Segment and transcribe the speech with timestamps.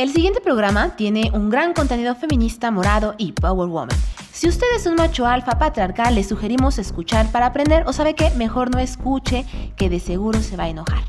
[0.00, 3.98] El siguiente programa tiene un gran contenido feminista, morado y power woman.
[4.32, 8.30] Si usted es un macho alfa patriarcal, le sugerimos escuchar para aprender o sabe que
[8.30, 9.44] mejor no escuche,
[9.76, 11.04] que de seguro se va a enojar.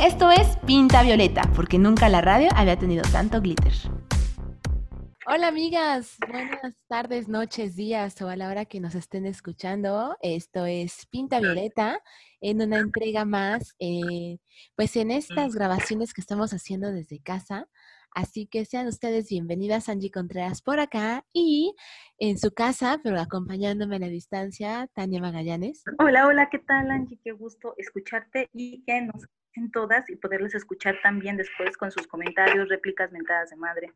[0.00, 3.74] Esto es Pinta Violeta, porque nunca la radio había tenido tanto glitter.
[5.24, 10.16] Hola amigas, buenas tardes, noches, días o a la hora que nos estén escuchando.
[10.20, 12.00] Esto es Pinta Violeta
[12.40, 14.38] en una entrega más, eh,
[14.74, 17.68] pues en estas grabaciones que estamos haciendo desde casa.
[18.14, 21.74] Así que sean ustedes bienvenidas, Angie Contreras por acá y
[22.18, 25.82] en su casa, pero acompañándome a la distancia, Tania Magallanes.
[25.98, 27.18] Hola, hola, ¿qué tal, Angie?
[27.24, 32.06] Qué gusto escucharte y que nos en todas y poderles escuchar también después con sus
[32.06, 33.92] comentarios, réplicas, mentadas de madre.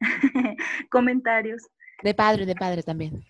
[0.90, 1.68] comentarios.
[2.02, 3.24] De padre, de padre también.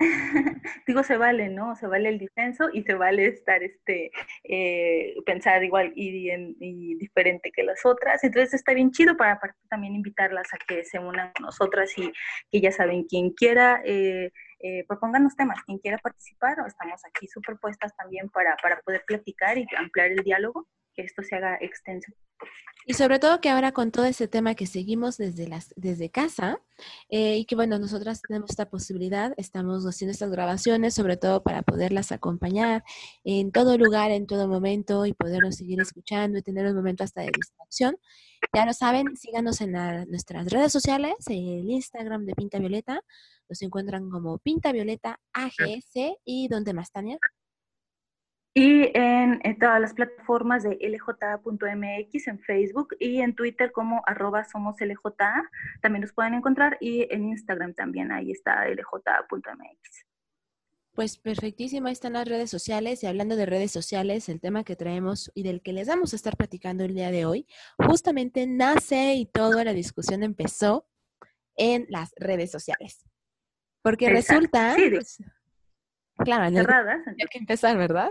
[0.86, 1.76] Digo, se vale, ¿no?
[1.76, 4.10] Se vale el disenso y se vale estar, este,
[4.44, 8.24] eh, pensar igual y, diferente que las otras.
[8.24, 12.12] Entonces está bien chido para también invitarlas a que se unan con nosotras y
[12.50, 14.86] que ya saben, quien quiera, eh, eh,
[15.36, 20.24] temas, quien quiera participar, estamos aquí superpuestas también para, para poder platicar y ampliar el
[20.24, 22.12] diálogo que esto se haga extenso.
[22.86, 26.60] Y sobre todo que ahora con todo ese tema que seguimos desde, las, desde casa
[27.08, 31.62] eh, y que bueno, nosotras tenemos esta posibilidad, estamos haciendo estas grabaciones sobre todo para
[31.62, 32.84] poderlas acompañar
[33.24, 37.22] en todo lugar, en todo momento y podernos seguir escuchando y tener un momento hasta
[37.22, 37.96] de distracción.
[38.54, 43.00] Ya lo saben, síganos en nuestras redes sociales, el Instagram de Pinta Violeta,
[43.48, 47.18] nos encuentran como Pinta Violeta AGS y ¿dónde más, Tania?
[48.56, 54.76] Y en, todas las plataformas de lj.mx en Facebook y en Twitter como arroba somos
[54.80, 55.50] LJA,
[55.82, 60.06] también los pueden encontrar y en Instagram también, ahí está lj.mx.
[60.94, 64.76] Pues perfectísimo, ahí están las redes sociales y hablando de redes sociales, el tema que
[64.76, 69.14] traemos y del que les vamos a estar platicando el día de hoy, justamente nace
[69.14, 70.86] y toda la discusión empezó
[71.56, 73.04] en las redes sociales.
[73.82, 75.18] Porque resulta, pues,
[76.16, 78.10] Claro, hay que empezar, ¿verdad?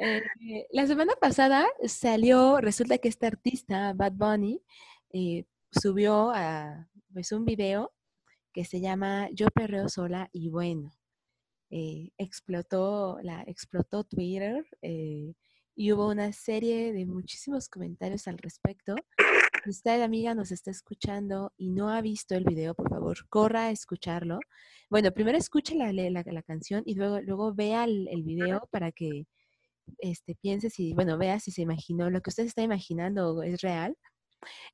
[0.00, 4.62] Eh, la semana pasada salió, resulta que este artista, Bad Bunny,
[5.12, 7.92] eh, subió a, pues, un video
[8.52, 10.92] que se llama Yo perreo sola y bueno,
[11.70, 18.94] eh, explotó, la, explotó Twitter y hubo una serie de muchísimos comentarios al respecto
[19.62, 23.66] si usted, amiga, nos está escuchando y no ha visto el video, por favor, corra
[23.66, 24.38] a escucharlo.
[24.90, 29.26] Bueno, primero escuche la, la, canción y luego, luego vea el, el, video para que
[29.98, 33.96] este, piense si, bueno, vea si se imaginó, lo que usted está imaginando es real.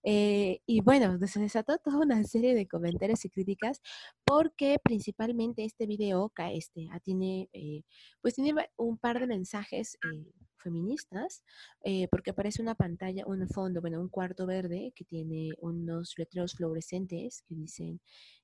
[0.03, 3.81] Eh, y bueno, se desató toda una serie de comentarios y críticas
[4.25, 7.83] porque principalmente este video este, ah, tiene, eh,
[8.21, 10.33] pues tiene un par de mensajes eh,
[10.65, 11.45] feministas,
[11.85, 16.55] eh, porque aparece una pantalla, un fondo, bueno, un cuarto verde que tiene unos letreros
[16.55, 18.01] fluorescentes que dicen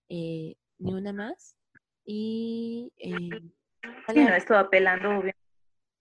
[0.09, 1.57] eh, ni una más.
[2.05, 2.93] Y.
[2.99, 3.41] Eh,
[4.13, 5.23] sí, no, esto apelando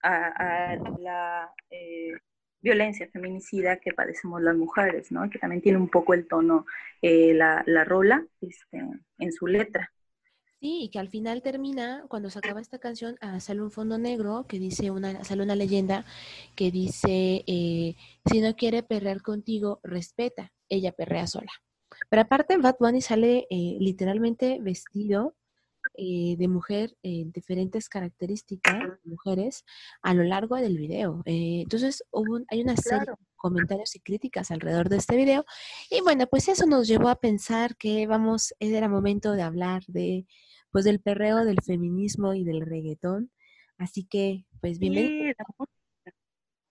[0.02, 1.52] a, a la
[2.60, 5.28] violencia feminicida que padecemos las mujeres, ¿no?
[5.28, 6.66] Que también tiene un poco el tono,
[7.02, 8.84] la, la, rola este,
[9.18, 9.92] en su letra.
[10.60, 13.96] Sí, y que al final termina, cuando se acaba esta canción, ah, sale un fondo
[13.96, 16.04] negro que dice una, sale una leyenda
[16.54, 21.50] que dice, eh, si no quiere perrear contigo, respeta, ella perrea sola.
[22.10, 25.34] Pero aparte, Bad Bunny sale eh, literalmente vestido
[25.94, 29.64] eh, de mujer en diferentes características, mujeres,
[30.02, 31.22] a lo largo del video.
[31.24, 35.44] entonces, hubo hay una serie de comentarios y críticas alrededor de este video.
[35.90, 40.26] Y bueno, pues eso nos llevó a pensar que vamos, era momento de hablar de
[40.70, 43.30] pues del perreo, del feminismo y del reggaetón.
[43.78, 45.34] Así que, pues bienvenido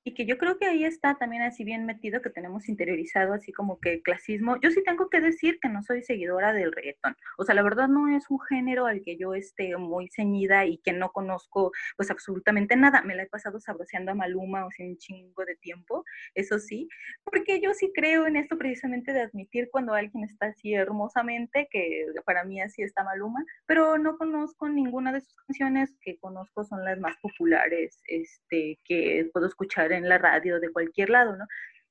[0.03, 3.51] y que yo creo que ahí está también así bien metido que tenemos interiorizado así
[3.51, 4.59] como que clasismo.
[4.61, 7.15] Yo sí tengo que decir que no soy seguidora del reggaetón.
[7.37, 10.77] O sea, la verdad no es un género al que yo esté muy ceñida y
[10.79, 13.01] que no conozco pues absolutamente nada.
[13.01, 16.03] Me la he pasado sabroseando a Maluma o sea, un chingo de tiempo,
[16.35, 16.87] eso sí,
[17.23, 22.05] porque yo sí creo en esto precisamente de admitir cuando alguien está así hermosamente, que
[22.25, 26.83] para mí así está Maluma, pero no conozco ninguna de sus canciones, que conozco son
[26.83, 31.45] las más populares, este, que puedo escuchar en la radio, de cualquier lado, ¿no?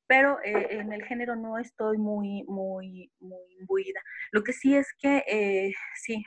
[0.06, 4.00] Pero eh, en el género no estoy muy, muy, muy imbuida.
[4.32, 6.24] Lo que sí es que, eh, sí,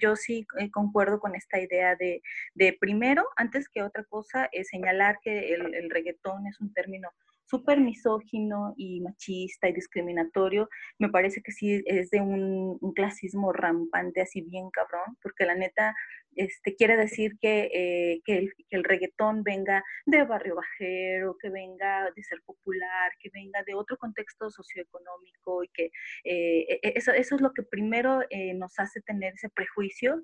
[0.00, 2.22] yo, sí eh, concuerdo con esta idea de,
[2.54, 7.10] de primero, antes que otra cosa, señalar que el, el reggaetón es un término
[7.46, 14.22] súper misógino y machista y discriminatorio, me parece que sí es de un, clasismo rampante,
[14.22, 15.94] así bien cabrón, porque la neta
[16.34, 22.22] este, quiere decir que, eh, que, el, reggaetón venga de barrio bajero, que venga de
[22.22, 25.84] ser popular, que venga de otro contexto socioeconómico y que
[26.24, 30.22] eh, e, e, eso, eso es lo que primero eh, nos hace tener ese prejuicio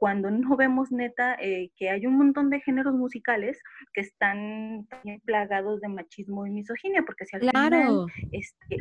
[0.00, 3.60] cuando no vemos neta eh, que hay un montón de géneros musicales
[3.92, 4.88] que están
[5.26, 8.78] plagados de machismo y misoginia, porque si al final, este,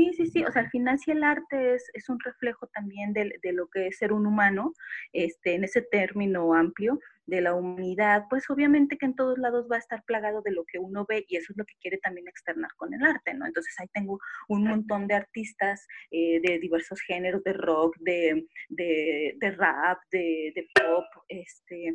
[0.00, 3.12] sí, sí, sí, o sea, al final si el arte es, es un reflejo también
[3.12, 4.72] de, de, lo que es ser un humano,
[5.12, 9.76] este, en ese término amplio, de la humanidad, pues obviamente que en todos lados va
[9.76, 12.26] a estar plagado de lo que uno ve y eso es lo que quiere también
[12.26, 13.46] externar con el arte, ¿no?
[13.46, 14.18] Entonces ahí tengo
[14.48, 20.52] un montón de artistas eh, de diversos géneros, de rock, de, de, de rap, de,
[20.56, 21.94] de pop, este,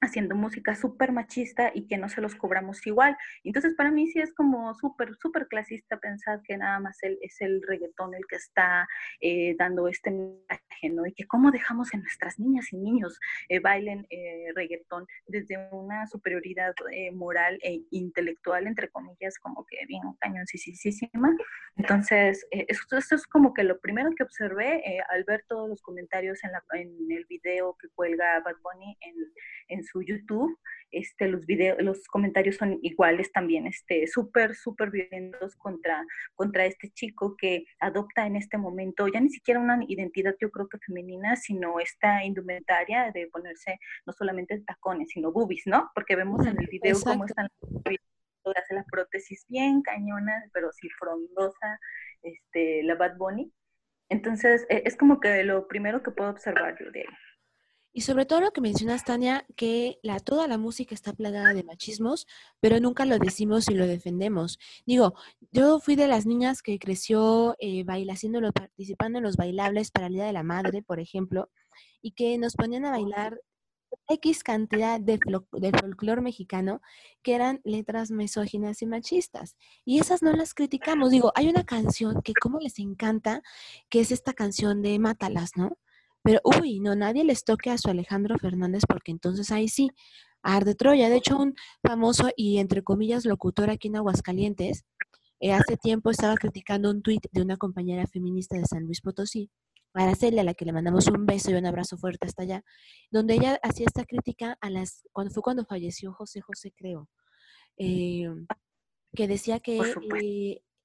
[0.00, 3.16] haciendo música súper machista y que no se los cobramos igual.
[3.44, 7.40] Entonces, para mí sí es como súper, súper clasista pensar que nada más el, es
[7.40, 8.88] el reggaetón el que está
[9.20, 11.06] eh, dando este mensaje, ¿no?
[11.06, 13.18] Y que cómo dejamos en nuestras niñas y niños
[13.48, 16.74] eh, bailen eh, reggaetón desde una superioridad
[17.12, 21.36] moral e intelectual, entre comillas, como que bien cañoncísima.
[21.76, 26.42] Entonces, esto, esto, es como que lo primero que observé al ver todos los comentarios
[26.44, 29.14] en, la, en el video que cuelga Bad Bunny en,
[29.68, 30.58] en su YouTube,
[30.90, 36.04] este, los videos, los comentarios son iguales también, este, súper, súper violentos contra,
[36.34, 40.68] contra este chico que adopta en este momento ya ni siquiera una identidad, yo creo
[40.68, 45.90] que femenina, sino esta indumentaria de ponerse no solamente tacones, sino boobies, ¿no?
[45.94, 47.48] Porque vemos en el video cómo están
[48.56, 51.78] hace la prótesis bien cañona, pero sí frondosa,
[52.22, 53.52] este, la Bad Bunny.
[54.08, 57.06] Entonces, e, es como que lo primero que puedo observar yo de ahí.
[57.92, 61.64] Y sobre todo lo que mencionas, Tania, que la, toda la música está plagada de
[61.64, 62.26] machismos,
[62.60, 64.58] pero nunca lo decimos y lo defendemos.
[64.86, 65.14] Digo,
[65.50, 70.14] yo fui de las niñas que creció eh, haciéndolo, participando en los bailables para el
[70.14, 71.50] Día de la Madre, por ejemplo,
[72.00, 73.40] y que nos ponían a bailar
[74.08, 75.18] X cantidad de,
[75.52, 76.80] de folclore mexicano
[77.22, 79.56] que eran letras misóginas y machistas.
[79.84, 81.10] Y esas no las criticamos.
[81.10, 83.42] Digo, hay una canción que como les encanta,
[83.88, 85.76] que es esta canción de Mátalas, ¿no?
[86.22, 89.90] Pero, uy, no, nadie les toque a su Alejandro Fernández porque entonces ahí sí,
[90.42, 91.08] arde Troya.
[91.08, 94.84] De hecho, un famoso y entre comillas locutor aquí en Aguascalientes,
[95.40, 99.50] eh, hace tiempo estaba criticando un tuit de una compañera feminista de San Luis Potosí,
[99.94, 102.62] Araceli, a la que le mandamos un beso y un abrazo fuerte hasta allá,
[103.10, 107.08] donde ella hacía esta crítica a las, cuando fue cuando falleció José José, creo,
[107.78, 108.28] eh,
[109.14, 109.80] que decía que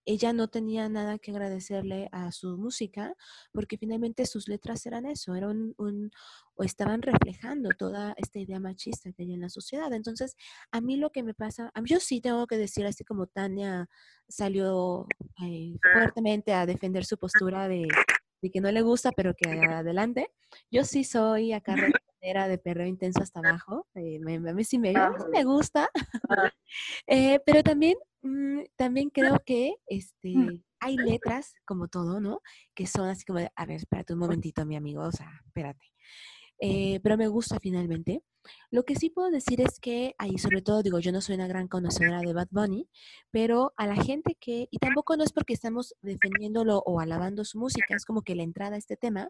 [0.06, 3.16] ella no tenía nada que agradecerle a su música
[3.52, 6.12] porque finalmente sus letras eran eso, eran un,
[6.56, 9.92] o estaban reflejando toda esta idea machista que hay en la sociedad.
[9.94, 10.36] Entonces,
[10.72, 13.90] a mí lo que me pasa, yo sí tengo que decir, así como Tania
[14.28, 15.07] salió
[15.44, 17.88] eh, fuertemente a defender su postura de,
[18.54, 20.30] que no le gusta, pero que adelante,
[20.69, 21.75] yo sí soy acá
[22.48, 24.94] de perreo intenso hasta abajo, eh, me, a mí sí me,
[25.31, 25.89] me gusta,
[27.07, 27.95] eh, pero también
[28.25, 29.83] Mm, también creo que mm.
[29.88, 32.42] este, hay letras, como todo, ¿no?
[32.74, 35.86] Que son así como de, a ver, espérate un momentito, mi amigo, o sea, espérate.
[36.60, 38.24] Eh, pero me gusta finalmente.
[38.71, 41.48] Lo que sí puedo decir es que ahí, sobre todo, digo, yo no soy una
[41.48, 42.89] gran conocedora de Bad Bunny,
[43.30, 47.60] pero a la gente que, y tampoco no es porque estamos defendiéndolo o alabando su
[47.60, 49.30] música, es como que la entrada a este tema,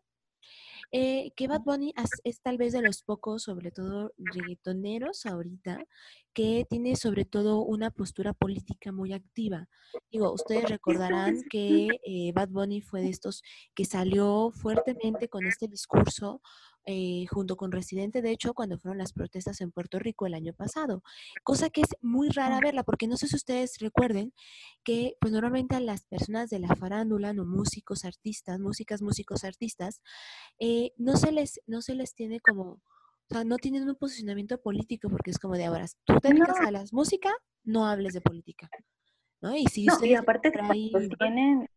[0.91, 1.93] eh, que Bad Bunny
[2.23, 5.85] es tal vez de los pocos, sobre todo reggaetoneros ahorita,
[6.33, 9.67] que tiene sobre todo una postura política muy activa.
[10.11, 13.41] Digo, ustedes recordarán que eh, Bad Bunny fue de estos
[13.73, 16.41] que salió fuertemente con este discurso
[16.87, 20.53] eh, junto con Residente, de hecho, cuando fueron las protestas en Puerto Rico el año
[20.53, 21.01] pasado,
[21.43, 24.33] cosa que es muy rara verla, porque no sé si ustedes recuerden
[24.83, 30.01] que pues normalmente a las personas de la farándula, no músicos, artistas, músicas, músicos, artistas,
[30.67, 32.81] eh, no, se les, no se les tiene como, o
[33.29, 36.71] sea, no tienen un posicionamiento político, porque es como de ahora, tú te dedicas a
[36.71, 37.31] la música,
[37.63, 38.67] no hables de política.
[39.41, 39.55] ¿no?
[39.55, 41.69] Y si ustedes aparte tienen...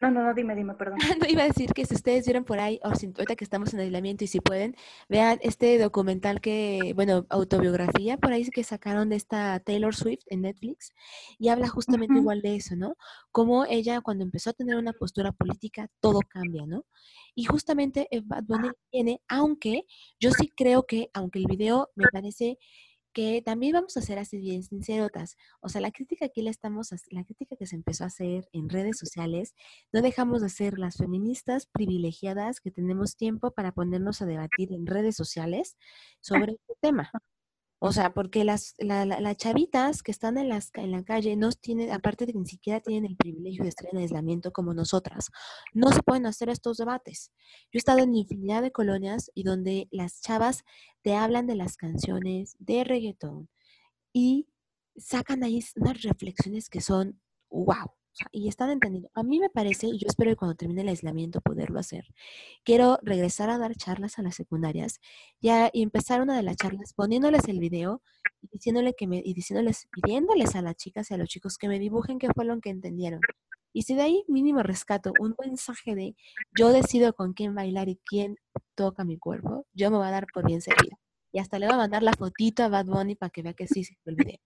[0.00, 0.98] No, no, no, dime, dime, perdón.
[1.20, 3.74] no, iba a decir que si ustedes vieron por ahí, o si, ahorita que estamos
[3.74, 4.76] en aislamiento y si pueden,
[5.08, 10.42] vean este documental que, bueno, autobiografía por ahí que sacaron de esta Taylor Swift en
[10.42, 10.92] Netflix
[11.38, 12.94] y habla justamente igual de eso, ¿no?
[13.32, 16.84] Como ella cuando empezó a tener una postura política, todo cambia, ¿no?
[17.34, 19.84] Y justamente eh, Bad Bunny tiene, aunque
[20.20, 22.58] yo sí creo que, aunque el video me parece
[23.18, 25.36] que también vamos a ser así bien sincerotas.
[25.60, 28.68] O sea, la crítica aquí la estamos, la crítica que se empezó a hacer en
[28.68, 29.56] redes sociales,
[29.92, 34.86] no dejamos de ser las feministas privilegiadas que tenemos tiempo para ponernos a debatir en
[34.86, 35.76] redes sociales
[36.20, 37.10] sobre este tema.
[37.80, 41.92] O sea, porque las, las chavitas que están en, las, en la calle no tienen,
[41.92, 45.30] aparte de que ni siquiera tienen el privilegio de estar en aislamiento como nosotras,
[45.74, 47.30] no se pueden hacer estos debates.
[47.70, 50.64] Yo he estado en infinidad de colonias y donde las chavas
[51.02, 53.48] te hablan de las canciones de reggaetón
[54.12, 54.48] y
[54.96, 57.20] sacan ahí unas reflexiones que son
[57.50, 57.97] wow
[58.32, 59.10] y están entendiendo.
[59.14, 62.06] A mí me parece, y yo espero que cuando termine el aislamiento poderlo hacer,
[62.64, 65.00] quiero regresar a dar charlas a las secundarias
[65.40, 68.02] ya, y empezar una de las charlas poniéndoles el video
[68.42, 71.68] y diciéndole que me, y diciéndoles, pidiéndoles a las chicas y a los chicos que
[71.68, 73.20] me dibujen qué fue lo que entendieron.
[73.72, 76.16] Y si de ahí mínimo rescato un mensaje de
[76.58, 78.36] yo decido con quién bailar y quién
[78.74, 80.98] toca mi cuerpo, yo me voy a dar por bien servida.
[81.32, 83.66] Y hasta le voy a mandar la fotito a Bad Bunny para que vea que
[83.66, 84.38] sí se fue el video.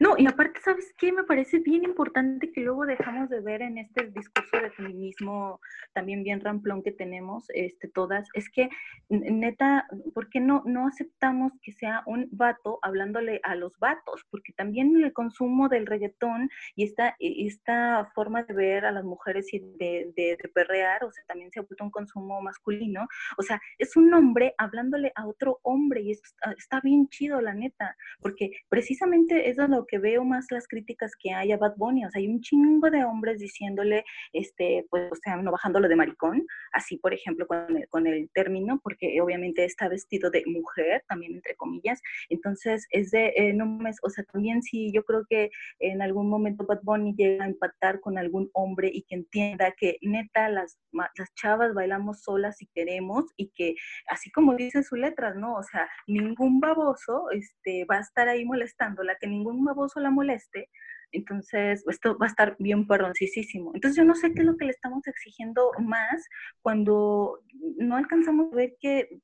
[0.00, 1.12] No, y aparte, ¿sabes qué?
[1.12, 5.60] Me parece bien importante que luego dejamos de ver en este discurso de feminismo
[5.94, 8.68] también bien ramplón que tenemos este, todas, es que
[9.08, 14.26] neta, ¿por qué no, no aceptamos que sea un vato hablándole a los vatos?
[14.30, 19.52] Porque también el consumo del reggaetón y esta, esta forma de ver a las mujeres
[19.54, 23.06] y de, de, perrear, o sea, también se ha vuelto un consumo masculino,
[23.38, 27.54] o sea, es un hombre hablándole a otro hombre y está, está bien chido, la
[27.54, 31.76] neta, porque precisamente eso es lo que veo más las críticas que hay a Bad
[31.76, 35.88] Bunny, o sea, hay un chingo de hombres diciéndole, este, pues, o sea, no bajándolo
[35.88, 40.44] de maricón, así, por ejemplo, con el, con el término, porque obviamente está vestido de
[40.46, 45.04] mujer, también entre comillas, entonces es de, eh, no me, o sea, también sí, yo
[45.04, 49.14] creo que en algún momento Bad Bunny llega a empatar con algún hombre y que
[49.14, 53.74] entienda que neta las, las chavas bailamos solas si queremos y que,
[54.08, 55.54] así como dice su letras, ¿no?
[55.54, 60.68] O sea, ningún baboso este, va a estar ahí molestándola, que ningún baboso la moleste,
[61.12, 63.72] entonces esto va a estar bien perroncísimo.
[63.74, 66.28] Entonces yo no sé qué es lo que le estamos exigiendo más
[66.60, 67.40] cuando
[67.76, 69.20] no alcanzamos a ver que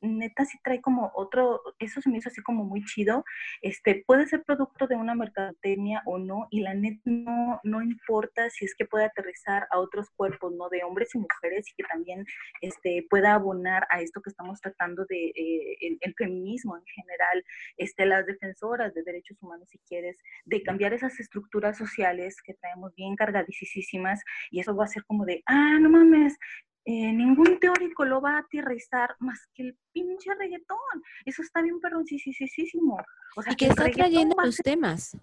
[0.00, 3.24] neta sí trae como otro, eso se me hizo así como muy chido,
[3.62, 8.50] este, puede ser producto de una mercadotecnia o no, y la neta no, no importa
[8.50, 10.68] si es que puede aterrizar a otros cuerpos, ¿no?
[10.68, 12.24] De hombres y mujeres, y que también
[12.60, 17.44] este, pueda abonar a esto que estamos tratando de, eh, el, feminismo en general,
[17.76, 22.94] este, las defensoras de derechos humanos, si quieres, de cambiar esas estructuras sociales que traemos
[22.94, 26.38] bien cargadísimas, y eso va a ser como de, ah, no mames,
[26.86, 31.02] eh, ningún teórico lo va a aterrizar más que el pinche reggaetón.
[31.24, 32.98] Eso está bien perroncísimo.
[33.36, 35.16] O sea, y que, está trayendo los temas.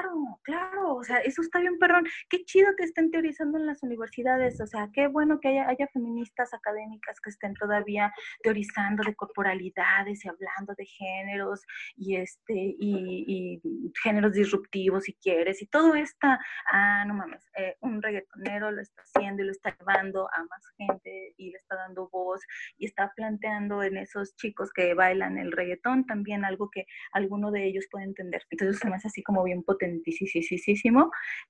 [0.00, 2.06] Claro, claro, o sea, eso está bien, perrón.
[2.30, 5.86] Qué chido que estén teorizando en las universidades, o sea, qué bueno que haya, haya
[5.88, 8.10] feministas académicas que estén todavía
[8.42, 11.66] teorizando de corporalidades y hablando de géneros
[11.96, 13.60] y este y,
[14.02, 16.40] géneros disruptivos si quieres y todo está,
[16.72, 20.66] ah, no mames, eh, un reggaetonero lo está haciendo y lo está llevando a más
[20.78, 22.40] gente y le está dando voz
[22.78, 27.66] y está planteando en esos chicos que bailan el reggaetón también algo que alguno de
[27.66, 28.42] ellos puede entender.
[28.50, 29.89] Entonces se me hace así como bien potente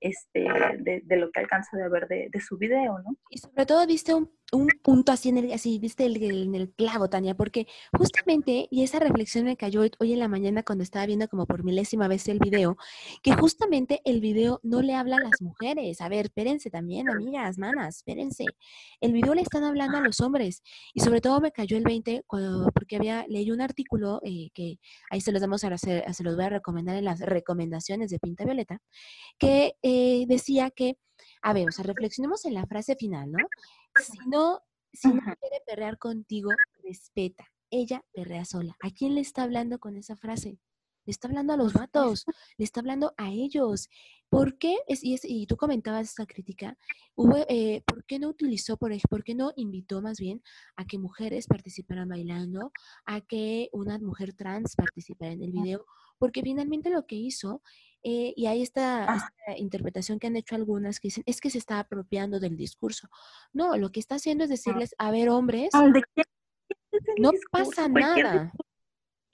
[0.01, 0.47] este,
[0.79, 3.17] de, lo que alcanzo de ver de, su video, ¿no?
[3.29, 6.73] Y sobre todo viste un, un punto así, en el, así viste el, en el
[6.73, 7.67] clavo, Tania, porque
[7.97, 11.65] justamente, y esa reflexión me cayó hoy en la mañana cuando estaba viendo como por
[11.65, 12.77] milésima vez el video,
[13.23, 16.01] que justamente el video no le habla a las mujeres.
[16.01, 18.45] A ver, espérense también, amigas, manas, espérense.
[19.01, 20.63] El video le están hablando a los hombres.
[20.95, 24.79] Y sobre todo me cayó el 20 cuando, porque había leído un artículo eh, que
[25.11, 28.45] ahí se los damos a se los voy a recomendar en las recomendaciones de Pinta
[28.45, 28.81] Violeta,
[29.39, 30.99] que eh, decía que,
[31.43, 33.39] a ver, o sea, reflexionemos en la frase final, ¿no?
[34.01, 34.61] Si no,
[34.93, 36.51] si no quiere perrear contigo,
[36.83, 37.45] respeta.
[37.71, 38.77] Ella perrea sola.
[38.81, 40.59] ¿A quién le está hablando con esa frase?
[41.07, 42.25] Le está hablando a los vatos,
[42.59, 43.89] le está hablando a ellos.
[44.29, 44.77] ¿Por qué?
[44.87, 46.77] Es, y, y, tú comentabas esa crítica.
[47.49, 50.43] Eh, ¿Por qué no utilizó, por, por qué no invitó más bien
[50.77, 52.71] a que mujeres participaran bailando,
[53.07, 55.87] a que una mujer trans participara en el video?
[56.19, 57.63] Porque finalmente lo que hizo
[58.03, 59.17] eh, y hay esta, ah.
[59.17, 63.09] esta, interpretación que han hecho algunas que dicen, es que se está apropiando del discurso.
[63.53, 64.55] No, lo que está haciendo es ah.
[64.55, 65.71] decirles, a ver, hombres,
[67.19, 68.53] no pasa nada.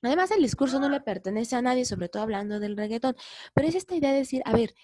[0.02, 3.16] Además, el discurso no le pertenece a nadie, sobre todo hablando del reggaetón.
[3.54, 4.74] Pero es esta idea de decir, a ver,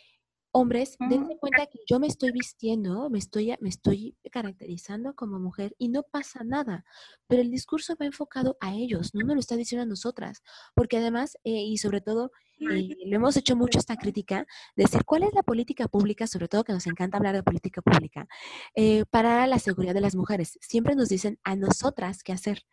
[0.53, 5.75] hombres, dense cuenta que yo me estoy vistiendo, me estoy, me estoy caracterizando como mujer
[5.79, 6.85] y no pasa nada,
[7.27, 10.43] pero el discurso va enfocado a ellos, no nos lo está diciendo a nosotras,
[10.75, 12.33] porque además, eh, y sobre todo,
[12.71, 16.49] eh, lo hemos hecho mucho esta crítica, de decir cuál es la política pública, sobre
[16.49, 18.27] todo que nos encanta hablar de política pública,
[18.75, 20.59] eh, para la seguridad de las mujeres.
[20.61, 22.65] Siempre nos dicen a nosotras qué hacer.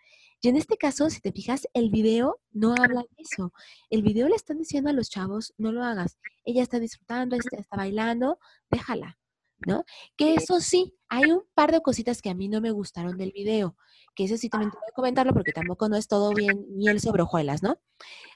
[0.42, 3.52] Y en este caso, si te fijas, el video no habla de eso.
[3.90, 6.18] El video le están diciendo a los chavos, no lo hagas.
[6.46, 8.40] Ella está disfrutando, está, está bailando,
[8.72, 9.19] déjala.
[9.66, 9.84] ¿No?
[10.18, 13.32] Que eso sí, hay un par de cositas que a mí no me gustaron del
[13.32, 13.76] video,
[14.16, 17.24] que eso sí también tengo que comentarlo porque tampoco no es todo bien miel sobre
[17.24, 17.80] hojuelas, ¿no?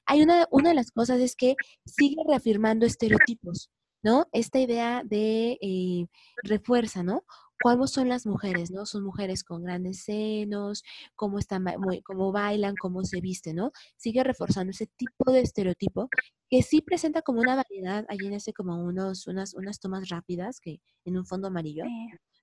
[0.05, 3.69] Hay una, una de las cosas es que sigue reafirmando estereotipos,
[4.01, 4.27] ¿no?
[4.31, 6.07] Esta idea de eh,
[6.43, 7.23] refuerza, ¿no?
[7.63, 8.85] ¿Cómo son las mujeres, no?
[8.85, 10.83] Son mujeres con grandes senos,
[11.15, 11.63] cómo están,
[12.03, 13.71] cómo bailan, cómo se visten, ¿no?
[13.95, 16.09] Sigue reforzando ese tipo de estereotipo
[16.49, 20.59] que sí presenta como una variedad, ahí en ese como unos, unas, unas tomas rápidas
[20.59, 21.85] que en un fondo amarillo,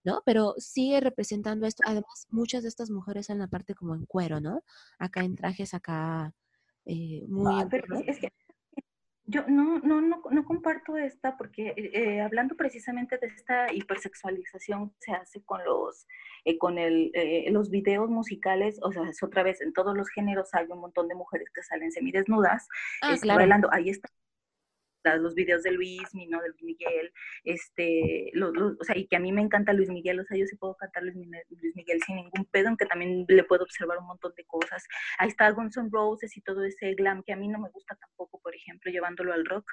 [0.04, 0.22] ¿no?
[0.24, 1.82] Pero sigue representando esto.
[1.84, 4.62] Además, muchas de estas mujeres en la parte como en cuero, ¿no?
[4.98, 6.32] Acá en trajes, acá
[6.86, 7.62] eh, muy...
[9.26, 14.90] Yo no, no, no, no comparto esta porque eh, eh, hablando precisamente de esta hipersexualización
[14.90, 16.06] que se hace con los,
[16.44, 17.12] eh, con el,
[17.50, 21.06] los videos musicales, o sea, es otra vez, en todos los géneros hay un montón
[21.06, 22.66] de mujeres que salen semidesnudas,
[23.02, 24.08] ah, este, bailando, ahí está
[25.20, 26.40] los videos de Luis, mi, ¿no?
[26.40, 27.12] De Luis Miguel,
[27.44, 30.56] este, o sea, y que a mí me encanta Luis Miguel, o sea, yo sí
[30.56, 31.16] puedo cantar Luis,
[31.74, 34.84] Miguel sin ningún pedo, aunque también le puedo observar un montón de cosas.
[35.18, 37.96] Ahí está Guns N' Roses y todo ese glam que a mí no me gusta
[37.96, 39.70] tampoco, por ejemplo, llevándolo al rock,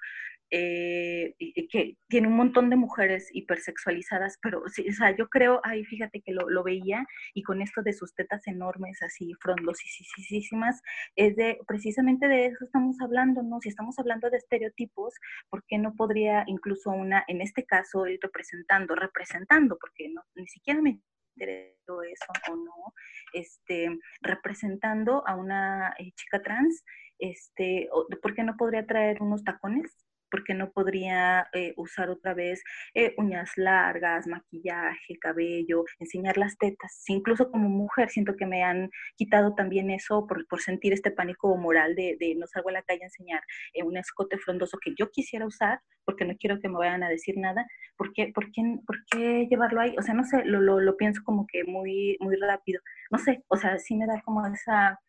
[0.49, 1.35] eh,
[1.69, 6.21] que tiene un montón de mujeres hipersexualizadas, pero sí, o sea, yo creo, ay, fíjate
[6.21, 10.81] que lo, lo veía y con esto de sus tetas enormes, así frondosísimas,
[11.15, 13.59] es de, precisamente de eso estamos hablando, ¿no?
[13.59, 15.13] Si estamos hablando de estereotipos,
[15.49, 20.47] ¿por qué no podría incluso una, en este caso, ir representando, representando, porque no, ni
[20.47, 20.99] siquiera me
[21.35, 22.93] interesó eso o no,
[23.33, 26.83] este, representando a una eh, chica trans,
[27.19, 27.89] este,
[28.21, 30.06] ¿por qué no podría traer unos tacones?
[30.29, 37.03] Porque no podría eh, usar otra vez eh, uñas largas, maquillaje, cabello, enseñar las tetas.
[37.07, 41.95] Incluso como mujer siento que me han quitado también eso por, sentir este pánico moral
[41.95, 43.41] de, no salgo a la calle a enseñar
[43.73, 47.09] eh, un escote frondoso que yo quisiera usar porque no quiero que me vayan a
[47.09, 47.65] decir nada.
[47.97, 49.95] ¿Por qué, por qué, por qué llevarlo ahí?
[49.97, 52.81] O sea, no sé, lo, lo, pienso como que muy, muy rápido.
[53.11, 54.99] No sé, o sea, sí me da como esa...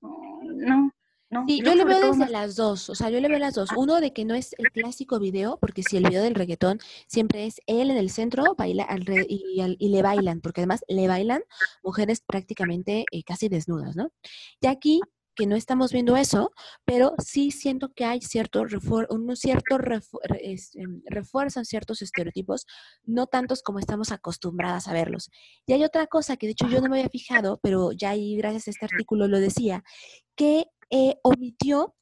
[0.00, 0.90] Mm,
[1.34, 3.70] no, Sí, yo, le veo desde las dos, o sea, yo le veo las dos.
[3.76, 7.46] Uno de que no es el clásico video, porque si el video del reggaetón siempre
[7.46, 8.86] es él en el centro baila
[9.28, 11.42] y, y, le bailan, porque además le bailan
[11.82, 14.10] mujeres prácticamente eh, casi desnudas, ¿no?
[14.60, 15.00] Y aquí
[15.34, 16.52] que no estamos viendo eso,
[16.84, 18.62] pero sí siento que hay cierto,
[19.10, 22.66] un cierto em, refuerzo en ciertos estereotipos,
[23.04, 25.30] no tantos como estamos acostumbradas a verlos.
[25.66, 28.36] Y hay otra cosa que de hecho yo no me había fijado, pero ya ahí
[28.36, 29.82] gracias a este artículo lo decía,
[30.36, 31.94] que eh, omitió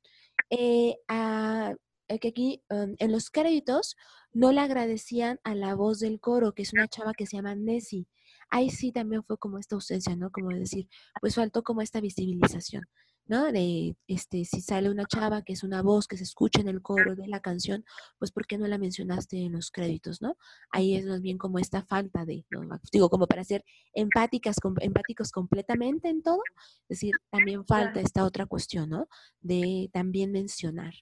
[0.50, 1.74] eh, a,
[2.08, 3.96] eh, que aquí em, en los créditos
[4.32, 7.54] no le agradecían a la voz del coro, que es una chava que se llama
[7.54, 8.06] Nessie.
[8.50, 10.30] Ahí sí también fue como esta ausencia, ¿no?
[10.30, 10.88] Como decir,
[11.20, 12.84] pues faltó como esta visibilización.
[13.26, 13.50] ¿No?
[13.52, 16.82] De este, si sale una chava que es una voz que se escucha en el
[16.82, 17.84] coro de la canción,
[18.18, 20.36] pues ¿por qué no la mencionaste en los créditos, ¿no?
[20.70, 22.44] Ahí es más bien como esta falta de,
[22.92, 26.42] digo, como para ser empáticas, empáticos completamente en todo,
[26.88, 29.08] es decir, también falta esta otra cuestión, ¿no?
[29.40, 30.94] De también mencionar.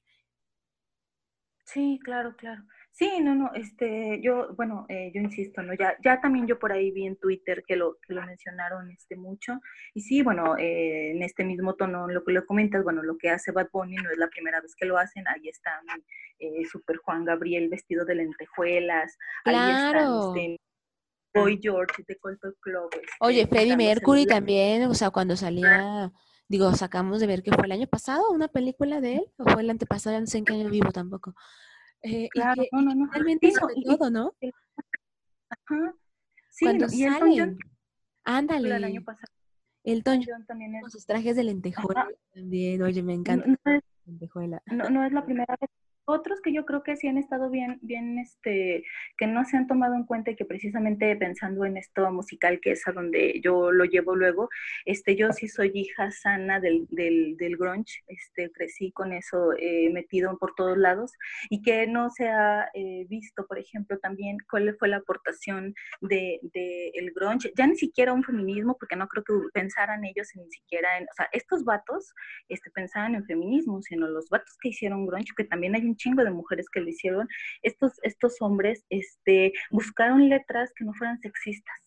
[1.64, 2.64] Sí, claro, claro.
[2.92, 5.72] Sí, no, no, este, yo, bueno, eh, yo insisto, ¿no?
[5.74, 9.16] Ya, ya también yo por ahí vi en Twitter que lo, que lo mencionaron este
[9.16, 9.60] mucho.
[9.94, 13.30] Y sí, bueno, eh, en este mismo tono, lo que lo comentas, bueno, lo que
[13.30, 15.26] hace Bad Bunny no es la primera vez que lo hacen.
[15.28, 15.70] Ahí está
[16.40, 19.16] eh, Super Juan Gabriel vestido de lentejuelas.
[19.44, 20.34] Claro.
[20.34, 20.60] Ahí está este,
[21.34, 22.90] Boy George de Colton Club.
[22.92, 26.12] Este, Oye, Freddie Mercury también, o sea, cuando salía,
[26.48, 29.62] digo, sacamos de ver que fue el año pasado una película de él, o fue
[29.62, 31.34] el antepasado, no sé en qué año vivo tampoco.
[32.02, 33.12] Eh, claro, y que, no, no, no.
[33.12, 34.32] Realmente de todo, ¿no?
[35.48, 35.94] Ajá.
[36.50, 37.58] Sí, Cuando y salen.
[38.24, 38.76] Ándale.
[38.76, 39.32] El año pasado.
[39.82, 40.82] El John también es...
[40.82, 42.82] con sus trajes de lentejuela también.
[42.82, 43.46] Oye, me encanta.
[44.66, 45.70] No, no es la primera vez
[46.10, 48.84] otros que yo creo que sí han estado bien, bien, este,
[49.16, 52.72] que no se han tomado en cuenta y que precisamente pensando en esto musical, que
[52.72, 54.48] es a donde yo lo llevo luego,
[54.84, 59.90] este, yo sí soy hija sana del, del, del grunge, este, crecí con eso eh,
[59.90, 61.12] metido por todos lados
[61.48, 66.40] y que no se ha eh, visto, por ejemplo, también cuál fue la aportación de,
[66.42, 70.50] de, el grunge, ya ni siquiera un feminismo, porque no creo que pensaran ellos ni
[70.50, 72.14] siquiera en, o sea, estos vatos
[72.48, 76.24] este, pensaban en feminismo, sino los vatos que hicieron grunge, que también hay un chingo
[76.24, 77.28] de mujeres que lo hicieron,
[77.62, 81.78] estos, estos hombres este, buscaron letras que no fueran sexistas.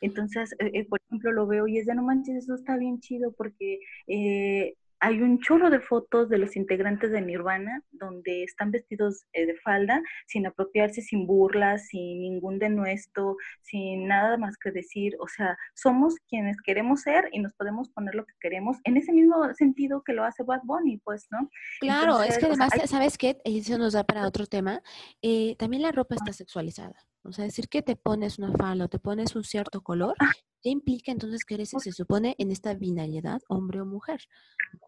[0.00, 3.00] Entonces, eh, eh, por ejemplo, lo veo y es de no manches, eso está bien
[3.00, 8.70] chido porque eh, hay un chorro de fotos de los integrantes de Nirvana donde están
[8.70, 14.70] vestidos eh, de falda, sin apropiarse, sin burlas, sin ningún denuesto, sin nada más que
[14.70, 18.96] decir, o sea, somos quienes queremos ser y nos podemos poner lo que queremos en
[18.96, 21.48] ese mismo sentido que lo hace Bad Bunny, pues, ¿no?
[21.80, 23.38] Claro, es que además, ¿sabes qué?
[23.44, 24.82] Eso nos da para otro tema.
[25.22, 26.96] Eh, también la ropa está sexualizada.
[27.24, 30.32] O sea, decir que te pones una falda o te pones un cierto color, Ah.
[30.62, 34.20] ¿qué implica entonces que eres, se supone, en esta binariedad, hombre o mujer?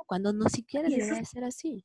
[0.07, 1.85] Cuando no siquiera es- ser así.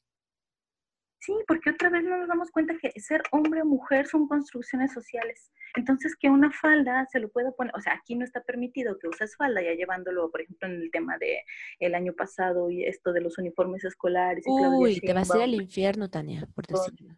[1.20, 4.94] Sí, porque otra vez no nos damos cuenta que ser hombre o mujer son construcciones
[4.94, 5.52] sociales.
[5.76, 9.08] Entonces, que una falda se lo pueda poner, o sea, aquí no está permitido que
[9.08, 11.42] uses falda, ya llevándolo, por ejemplo, en el tema de
[11.80, 14.46] el año pasado y esto de los uniformes escolares.
[14.46, 17.18] Y Claudia Uy, te vas a ir al infierno, Tania, por decirlo.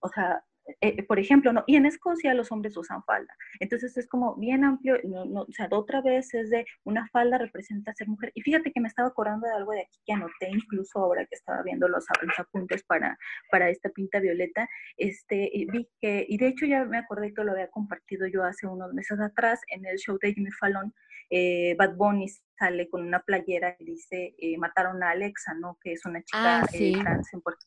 [0.00, 0.44] o sea,
[0.80, 1.64] eh, por ejemplo, ¿no?
[1.66, 3.34] Y en Escocia los hombres usan falda.
[3.60, 7.38] Entonces es como bien amplio, no, no, o sea, otra vez es de una falda
[7.38, 8.32] representa ser mujer.
[8.34, 11.34] Y fíjate que me estaba acordando de algo de aquí que anoté incluso ahora que
[11.34, 13.18] estaba viendo los, los apuntes para,
[13.50, 17.44] para esta pinta violeta, este, y vi que, y de hecho ya me acordé que
[17.44, 20.92] lo había compartido yo hace unos meses atrás en el show de Jimmy Fallon,
[21.30, 22.26] eh, Bad Bunny
[22.58, 25.78] sale con una playera que dice, eh, mataron a Alexa, ¿no?
[25.82, 26.92] Que es una chica Ah, sí.
[27.00, 27.66] trans en Puerto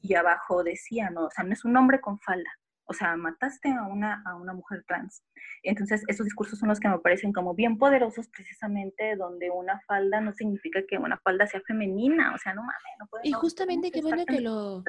[0.00, 2.50] y abajo decía, no, o sea, no es un hombre con falda,
[2.90, 5.22] o sea, mataste a una, a una mujer trans.
[5.62, 10.20] Entonces, esos discursos son los que me parecen como bien poderosos, precisamente donde una falda
[10.20, 13.38] no significa que una falda sea femenina, o sea, no mames, no puede Y no,
[13.38, 14.82] justamente qué bueno que lo.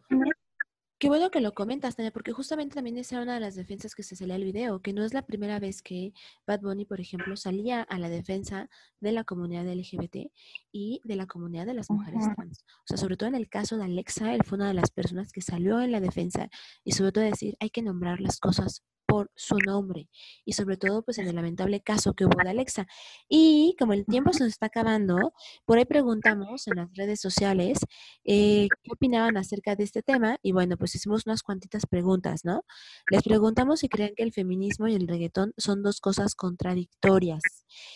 [1.02, 3.96] Qué bueno que lo comentas, Tania, porque justamente también esa era una de las defensas
[3.96, 6.14] que se salía al video, que no es la primera vez que
[6.46, 10.32] Bad Bunny, por ejemplo, salía a la defensa de la comunidad LGBT
[10.72, 12.64] y de la comunidad de las mujeres trans.
[12.82, 15.32] O sea, sobre todo en el caso de Alexa, él fue una de las personas
[15.32, 16.50] que salió en la defensa
[16.84, 20.08] y sobre todo decir, hay que nombrar las cosas por su nombre
[20.46, 22.88] y sobre todo pues en el lamentable caso que hubo de Alexa.
[23.28, 25.34] Y como el tiempo se nos está acabando,
[25.66, 27.80] por ahí preguntamos en las redes sociales
[28.24, 32.64] eh, qué opinaban acerca de este tema y bueno, pues hicimos unas cuantitas preguntas, ¿no?
[33.10, 37.42] Les preguntamos si creen que el feminismo y el reggaetón son dos cosas contradictorias.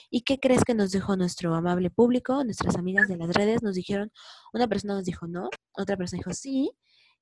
[0.09, 2.43] ¿Y qué crees que nos dijo nuestro amable público?
[2.43, 4.11] Nuestras amigas de las redes nos dijeron,
[4.51, 6.71] una persona nos dijo no, otra persona dijo sí,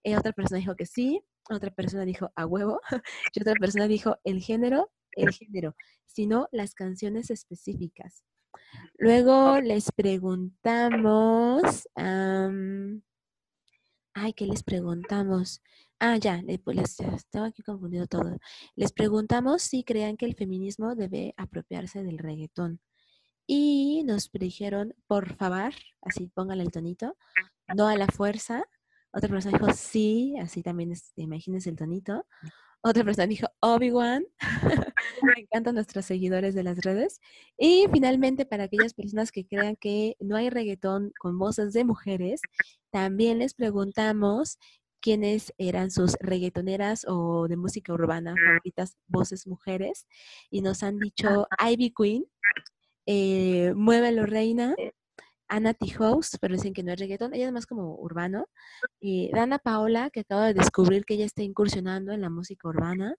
[0.03, 2.81] eh, otra persona dijo que sí, otra persona dijo a huevo
[3.33, 8.23] y otra persona dijo el género, el género, sino las canciones específicas.
[8.97, 13.01] Luego les preguntamos, am,
[14.13, 15.61] ay, ¿qué les preguntamos?
[15.99, 18.37] Ah, ya, pues les estaba aquí confundido todo.
[18.75, 22.81] Les preguntamos si crean que el feminismo debe apropiarse del reggaetón.
[23.47, 27.17] Y nos dijeron, por favor, así póngale el tonito,
[27.75, 28.65] no a la fuerza.
[29.13, 32.25] Otra persona dijo sí, así también es, imagínense el tonito.
[32.81, 34.25] Otra persona dijo Obi-Wan.
[35.21, 37.21] Me encantan nuestros seguidores de las redes.
[37.57, 42.41] Y finalmente, para aquellas personas que crean que no hay reggaetón con voces de mujeres,
[42.89, 44.57] también les preguntamos
[44.99, 50.07] quiénes eran sus reggaetoneras o de música urbana favoritas, voces mujeres.
[50.49, 52.25] Y nos han dicho Ivy Queen,
[53.05, 54.75] eh, Muévelo Reina,
[55.53, 55.85] Ana T.
[55.99, 58.47] Host, pero dicen que no es reggaetón, ella es más como urbano.
[58.99, 63.15] Y Dana Paola, que acaba de descubrir que ella está incursionando en la música urbana.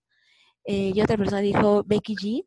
[0.65, 2.47] Eh, y otra persona dijo Becky G.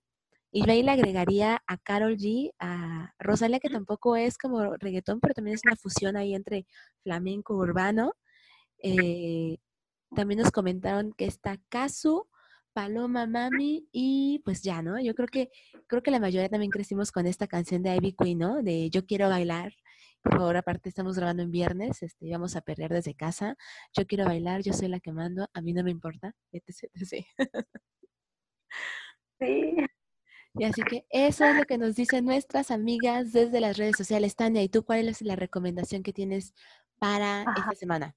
[0.51, 5.21] Y yo ahí le agregaría a Carol G, a Rosalia, que tampoco es como reggaetón,
[5.21, 6.67] pero también es una fusión ahí entre
[7.03, 8.13] flamenco urbano.
[8.83, 9.57] Eh,
[10.13, 12.27] también nos comentaron que está Kazu,
[12.77, 14.99] Paloma Mami y pues ya, ¿no?
[15.01, 15.49] Yo creo que
[15.87, 18.61] creo que la mayoría también crecimos con esta canción de Ivy Queen, ¿no?
[18.61, 19.73] De Yo quiero bailar.
[20.21, 23.57] Por favor, aparte estamos grabando en viernes, este, vamos a perrear desde casa.
[23.93, 27.25] Yo quiero bailar, yo soy la que mando, a mí no me importa, etc, etc.
[29.39, 29.75] Sí.
[30.53, 34.35] Y así que eso es lo que nos dicen nuestras amigas desde las redes sociales.
[34.35, 36.53] Tania, ¿y tú cuál es la recomendación que tienes
[36.99, 37.53] para Ajá.
[37.57, 38.15] esta semana?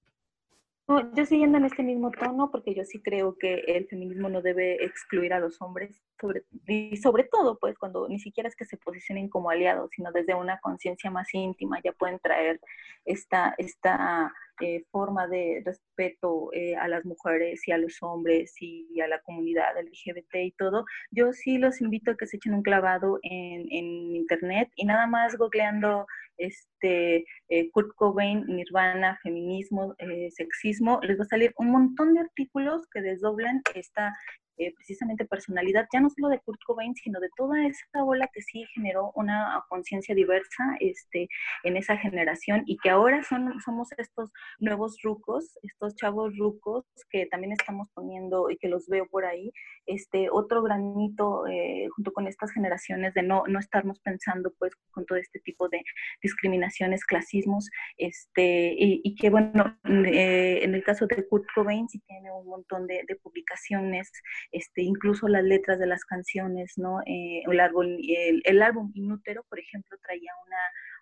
[1.15, 4.85] Yo siguiendo en este mismo tono, porque yo sí creo que el feminismo no debe
[4.85, 8.77] excluir a los hombres, sobre, y sobre todo, pues, cuando ni siquiera es que se
[8.77, 12.61] posicionen como aliados, sino desde una conciencia más íntima, ya pueden traer
[13.05, 19.01] esta, esta eh, forma de respeto eh, a las mujeres y a los hombres y
[19.01, 20.85] a la comunidad LGBT y todo.
[21.11, 25.07] Yo sí los invito a que se echen un clavado en, en internet y nada
[25.07, 26.07] más googleando
[26.37, 29.95] este, eh, Kurt Cobain, Nirvana, feminismo,
[30.31, 34.15] sexismo, les va a salir un montón de artículos que desdoblan esta
[34.61, 38.43] eh, precisamente personalidad, ya no solo de Kurt Cobain, sino de toda esa ola que
[38.43, 41.29] sí generó una conciencia diversa este,
[41.63, 47.25] en esa generación y que ahora son, somos estos nuevos rucos, estos chavos rucos que
[47.25, 49.51] también estamos poniendo y que los veo por ahí,
[49.87, 55.07] este, otro granito eh, junto con estas generaciones de no, no estarnos pensando pues con
[55.07, 55.83] todo este tipo de
[56.23, 62.31] discriminaciones, clasismos, este, y, que bueno, eh, en el caso de Kurt Cobain sí tiene
[62.31, 64.11] un montón de publicaciones,
[64.53, 67.01] este, incluso las letras de las canciones, ¿no?
[67.07, 70.57] Eh, el, álbum, el, el, álbum Inútero, por ejemplo, traía una,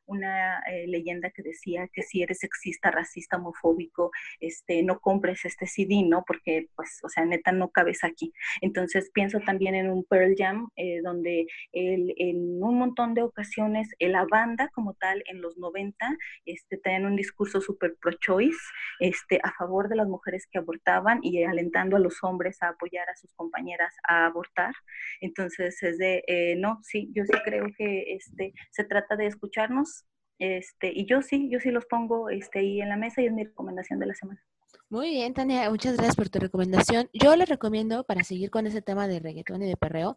[0.09, 5.67] una eh, leyenda que decía que si eres sexista, racista, homofóbico, este, no compres este
[5.67, 6.25] CD, ¿no?
[6.27, 8.33] Porque, pues, o sea, neta, no cabes aquí.
[8.61, 14.25] Entonces, pienso también en un Pearl Jam, eh, donde en un montón de ocasiones la
[14.31, 18.59] banda como tal, en los 90, este, tenían un discurso súper pro-choice,
[19.01, 23.09] este, a favor de las mujeres que abortaban y alentando a los hombres a apoyar
[23.09, 24.75] a sus compañeras a abortar.
[25.21, 29.98] Entonces, es de, eh, no, sí, yo sí creo que este, se trata de escucharnos,
[30.39, 33.33] este, y yo sí, yo sí los pongo este, ahí en la mesa y es
[33.33, 34.43] mi recomendación de la semana.
[34.91, 37.11] Muy bien, Tania, muchas gracias por tu recomendación.
[37.13, 40.17] Yo les recomiendo, para seguir con ese tema de reggaetón y de perreo,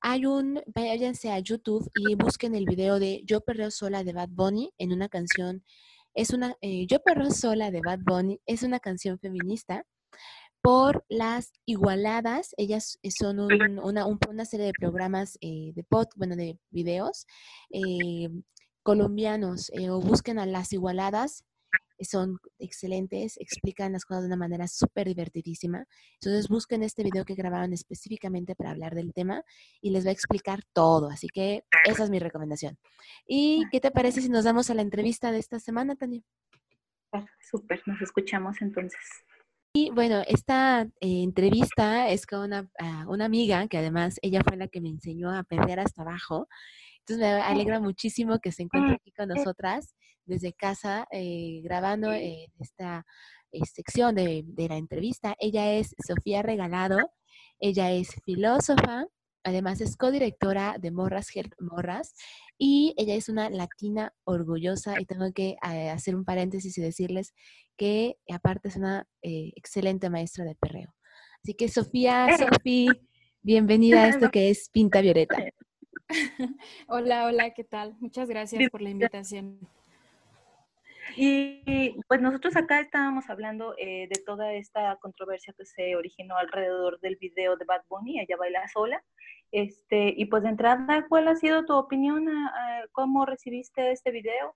[0.00, 4.30] hay un, váyanse a YouTube y busquen el video de Yo Perreo Sola de Bad
[4.30, 5.62] Bunny en una canción,
[6.14, 9.84] es una, eh, Yo Perreo Sola de Bad Bunny es una canción feminista
[10.62, 12.54] por las igualadas.
[12.56, 17.26] Ellas son una, una, serie de programas eh, de pod, bueno, de videos
[17.70, 18.28] eh,
[18.88, 21.44] colombianos eh, o busquen a las igualadas.
[22.00, 25.84] Son excelentes, explican las cosas de una manera súper divertidísima.
[26.14, 29.42] Entonces busquen este video que grabaron específicamente para hablar del tema
[29.82, 31.10] y les va a explicar todo.
[31.10, 32.78] Así que esa es mi recomendación.
[33.26, 36.22] ¿Y qué te parece si nos damos a la entrevista de esta semana, Tania?
[37.12, 39.00] Ah, súper, nos escuchamos entonces.
[39.74, 44.56] Y bueno, esta eh, entrevista es con una, ah, una, amiga que además ella fue
[44.56, 46.48] la que me enseñó a perder hasta abajo.
[47.08, 49.94] Entonces me alegra muchísimo que se encuentre aquí con nosotras
[50.26, 53.06] desde casa eh, grabando esta
[53.50, 55.34] eh, sección de, de, la entrevista.
[55.38, 56.98] Ella es Sofía Regalado,
[57.60, 59.06] ella es filósofa,
[59.42, 62.14] además es codirectora de Morras Health Morras
[62.58, 67.32] y ella es una latina orgullosa y tengo que hacer un paréntesis y decirles
[67.78, 70.94] que aparte es una eh, excelente maestra de perreo.
[71.42, 72.26] Así que Sofía,
[72.62, 72.92] Sofía,
[73.40, 75.36] bienvenida a esto que es Pinta Violeta.
[76.88, 77.94] Hola, hola, ¿qué tal?
[78.00, 79.58] Muchas gracias por la invitación.
[81.16, 87.00] Y pues nosotros acá estábamos hablando eh, de toda esta controversia que se originó alrededor
[87.00, 89.02] del video de Bad Bunny, ella baila sola.
[89.50, 92.26] Este, y pues de entrada, ¿cuál ha sido tu opinión?
[92.92, 94.54] ¿Cómo recibiste este video?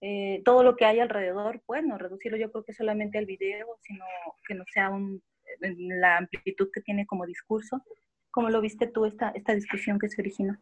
[0.00, 3.66] Eh, todo lo que hay alrededor, pues no reducirlo yo creo que solamente al video,
[3.82, 4.04] sino
[4.48, 5.22] que no sea un,
[5.60, 7.82] la amplitud que tiene como discurso.
[8.30, 10.58] ¿Cómo lo viste tú esta, esta discusión que se originó?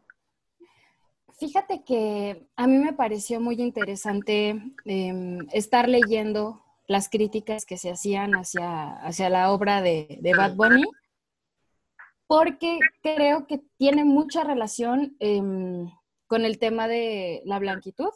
[1.39, 4.49] Fíjate que a mí me pareció muy interesante
[4.85, 10.55] em, estar leyendo las críticas que se hacían hacia, hacia la obra de, de Bad
[10.55, 10.83] Bunny,
[12.27, 15.89] porque creo que tiene mucha relación em,
[16.27, 18.11] con el tema de la blanquitud.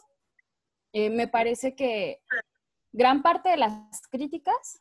[0.92, 2.22] Eh, me parece que
[2.92, 4.80] gran parte de las críticas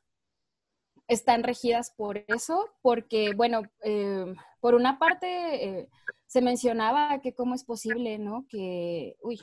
[1.08, 5.90] están regidas por eso, porque, bueno, eh, por una parte eh,
[6.36, 8.46] se mencionaba que cómo es posible, ¿no?
[8.50, 9.40] Que, uy,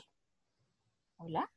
[1.17, 1.51] hola.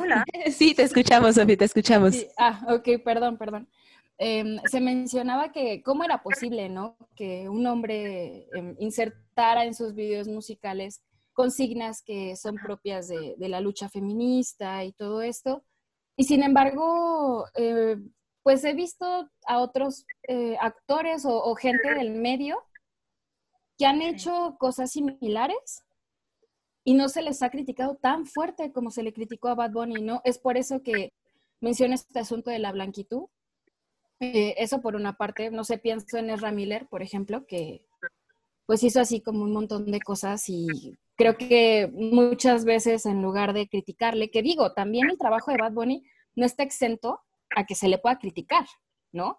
[0.00, 0.24] Hola.
[0.50, 2.14] Sí, te escuchamos, Sofía, te escuchamos.
[2.38, 3.68] Ah, ok, perdón, perdón.
[4.16, 6.96] Em, se mencionaba que cómo era posible, ¿no?
[7.14, 11.02] Que un hombre em, insertara en sus videos musicales
[11.34, 15.62] consignas que son propias de, la lucha feminista y todo esto.
[16.16, 17.98] Y sin embargo, eh,
[18.42, 22.64] pues he visto a otros eh, actores o, gente del medio
[23.78, 25.84] que han hecho cosas similares
[26.84, 30.02] y no se les ha criticado tan fuerte como se le criticó a Bad Bunny,
[30.02, 30.20] ¿no?
[30.24, 31.12] Es por eso que
[31.60, 33.26] menciono este asunto de la blanquitud.
[34.20, 37.84] Eh, eso por una parte, no sé, pienso en Ezra Miller, por ejemplo, que
[38.66, 43.52] pues hizo así como un montón de cosas y creo que muchas veces en lugar
[43.52, 47.20] de criticarle, que digo, también el trabajo de Bad Bunny no está exento
[47.54, 48.66] a que se le pueda criticar,
[49.12, 49.38] ¿no?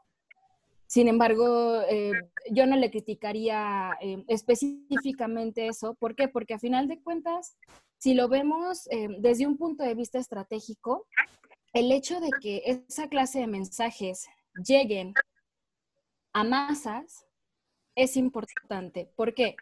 [0.89, 2.13] Sin embargo, eh,
[2.49, 5.93] yo no le criticaría eh, específicamente eso.
[5.93, 6.28] ¿Por qué?
[6.28, 7.60] Porque a final de cuentas,
[7.99, 11.06] si lo vemos eh, desde un punto de vista estratégico,
[11.73, 14.25] el hecho de que esa clase de mensajes
[14.65, 15.13] lleguen
[16.34, 17.23] a masas
[17.93, 19.12] es importante.
[19.15, 19.58] ¿Por qué?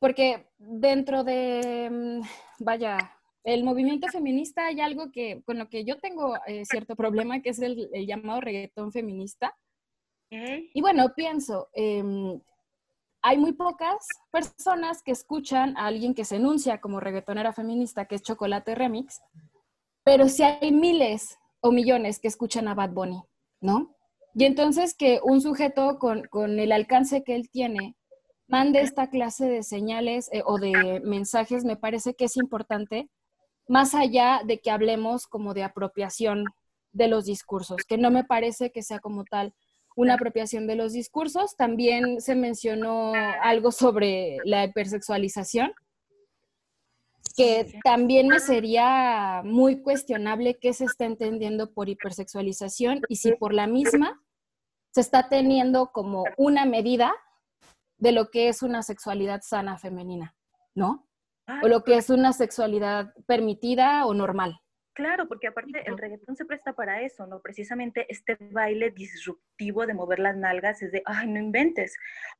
[0.00, 2.20] porque dentro de, mm,
[2.64, 2.98] vaya,
[3.44, 7.60] el movimiento feminista hay algo que, con lo que yo tengo cierto problema, que es
[7.60, 9.56] el, llamado reggaetón feminista.
[10.30, 12.40] Y bueno, pienso, em,
[13.22, 18.16] hay muy pocas personas que escuchan a alguien que se enuncia como reggaetonera feminista, que
[18.16, 19.20] es Chocolate Remix,
[20.04, 23.22] pero sí hay miles o millones que escuchan a Bad Bunny,
[23.60, 23.96] ¿no?
[24.34, 27.96] Y entonces que un sujeto con, con el alcance que él tiene
[28.48, 33.10] mande esta clase de señales eh, o de mensajes, me parece que es importante,
[33.68, 36.44] más allá de que hablemos como de apropiación
[36.92, 39.54] de los discursos, que no me parece que sea como tal
[39.96, 41.56] una apropiación de los discursos.
[41.56, 45.72] También se mencionó algo sobre la hipersexualización.
[47.36, 53.52] que también me sería muy cuestionable qué se está entendiendo por hipersexualización y si por
[53.52, 54.22] la misma
[54.94, 57.12] se está teniendo como una medida
[57.98, 60.34] de lo que es una sexualidad sana femenina,
[60.74, 61.06] ¿no?
[61.62, 64.58] O lo que es una sexualidad permitida o normal.
[64.96, 67.42] Claro, porque aparte el reggaetón se presta para eso, ¿no?
[67.42, 71.94] Precisamente este baile disruptivo de mover las nalgas es de, ay, no inventes.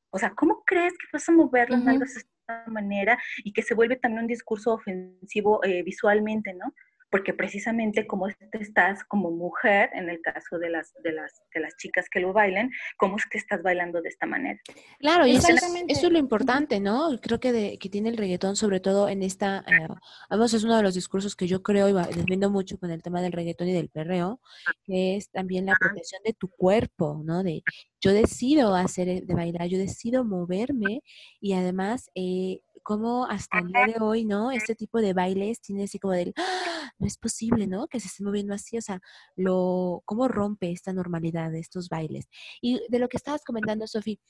[0.09, 3.61] O sea, ¿cómo crees que vas a mover las nalgas de esta manera y que
[3.61, 6.73] se vuelve también un discurso ofensivo eh, visualmente, ¿no?
[7.09, 11.75] Porque precisamente como estás como mujer, en el caso de las, de las, de las
[11.77, 14.59] chicas que lo bailen, ¿cómo es que estás bailando de esta manera?
[14.99, 15.47] Claro, y eso
[15.87, 17.19] es, lo importante, ¿no?
[17.21, 19.87] Creo que, de, que tiene el reggaetón, sobre todo en esta, eh,
[20.29, 23.21] vamos, es uno de los discursos que yo creo, y les mucho con el tema
[23.21, 24.41] del reggaetón y del perreo,
[24.83, 27.43] que es también la protección de tu cuerpo, ¿no?
[27.43, 27.63] De
[27.99, 31.01] yo decido hacer, de bailar, yo decido moverme
[31.39, 34.49] y además eh, como hasta el día de hoy, ¿no?
[34.49, 36.93] Este tipo de bailes tiene así como del, ¡Ah!
[36.97, 37.85] no es posible, ¿no?
[37.89, 39.01] Que se esté moviendo así, o sea,
[39.35, 42.29] lo, cómo rompe esta normalidad de estos bailes.
[42.61, 44.21] Y de lo que estabas comentando, Sofi,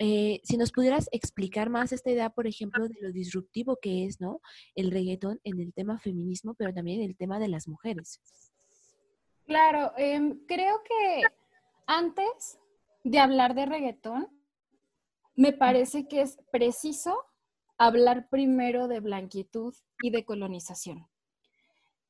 [0.00, 4.20] eh, si nos pudieras explicar más esta idea, por ejemplo, de lo disruptivo que es,
[4.20, 4.40] ¿no?
[4.74, 8.20] El reggaetón en el tema feminismo, pero también en el tema de las mujeres.
[9.46, 11.22] Claro, em, creo que
[11.86, 12.58] antes
[13.04, 14.26] de hablar de reggaetón,
[15.36, 17.29] me parece que es preciso
[17.80, 21.08] hablar primero de blanquitud y de colonización.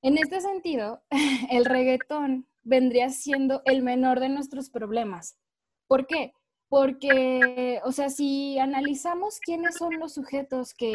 [0.03, 1.03] En este sentido,
[1.51, 5.39] el reggaetón vendría siendo el menor de nuestros problemas.
[5.87, 6.33] ¿Por qué?
[6.69, 10.93] Porque, o sea, si analizamos quiénes son los sujetos que,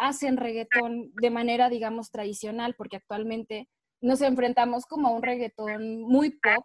[0.00, 3.68] hacen reggaetón de manera, digamos, tradicional, porque actualmente
[4.00, 6.64] nos enfrentamos como a un reggaetón muy pop,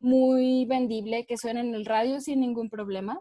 [0.00, 3.20] muy vendible, que suena en el radio sin ningún problema,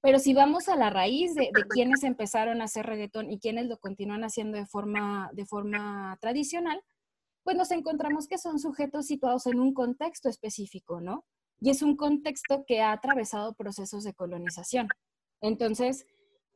[0.00, 3.66] pero si vamos a la raíz de, de quienes empezaron a hacer reggaetón y quienes
[3.66, 6.82] lo continúan haciendo de forma, de forma tradicional,
[7.42, 11.24] pues nos encontramos que son sujetos situados en un contexto específico, ¿no?
[11.60, 14.88] Y es un contexto que ha atravesado procesos de colonización.
[15.40, 16.06] Entonces,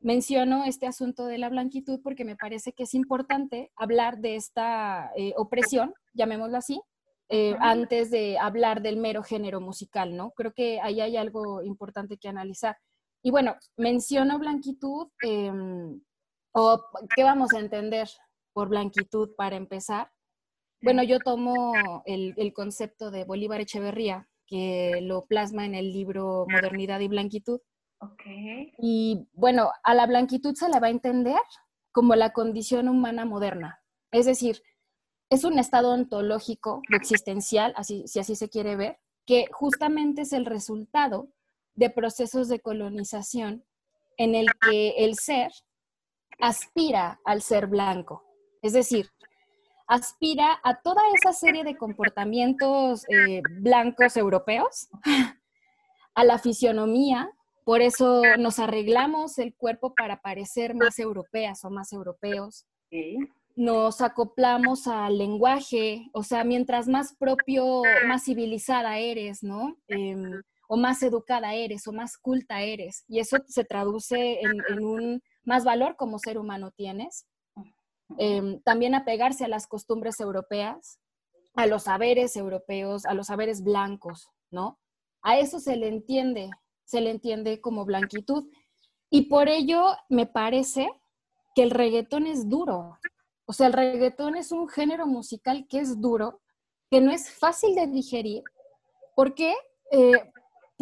[0.00, 5.10] menciono este asunto de la blanquitud porque me parece que es importante hablar de esta
[5.16, 6.82] eh, opresión, llamémoslo así,
[7.28, 10.32] eh, antes de hablar del mero género musical, ¿no?
[10.32, 12.76] Creo que ahí hay algo importante que analizar.
[13.22, 16.00] Y bueno, menciono blanquitud, em,
[16.52, 18.08] o qué vamos a entender
[18.52, 20.10] por blanquitud para empezar.
[20.82, 26.98] Bueno, yo tomo el, concepto de Bolívar Echeverría, que lo plasma en el libro Modernidad
[27.00, 27.60] y Blanquitud.
[28.00, 28.72] Okay.
[28.78, 31.40] Y bueno, a la blanquitud se le va a entender
[31.92, 33.80] como la condición humana moderna.
[34.10, 34.60] Es decir,
[35.30, 40.44] es un estado ontológico, existencial, así, si así se quiere ver, que justamente es el
[40.44, 41.28] resultado
[41.74, 43.64] de procesos de colonización
[44.16, 45.50] en el que el ser
[46.40, 48.22] aspira al ser blanco.
[48.62, 49.08] Es decir,
[49.86, 54.88] aspira a toda esa serie de comportamientos eh, blancos europeos,
[56.14, 57.30] a la fisionomía,
[57.64, 62.66] por eso nos arreglamos el cuerpo para parecer más europeas o más europeos.
[63.54, 69.76] Nos acoplamos al lenguaje, o sea, mientras más propio, más civilizada eres, ¿no?
[69.88, 73.04] Em, o más educada eres o más culta eres.
[73.06, 77.26] Y eso se traduce en, un más valor como ser humano tienes.
[78.16, 80.98] Em, también apegarse a las costumbres europeas,
[81.56, 84.78] a los saberes europeos, a los saberes blancos, ¿no?
[85.20, 86.48] A eso se le entiende,
[86.84, 88.48] se le entiende como blanquitud.
[89.10, 90.88] Y por ello me parece
[91.54, 92.96] que el reggaetón es duro.
[93.44, 96.40] O sea, el reggaetón es un género musical que es duro,
[96.90, 98.42] que no es fácil de digerir,
[99.14, 99.54] porque
[99.90, 100.32] eh,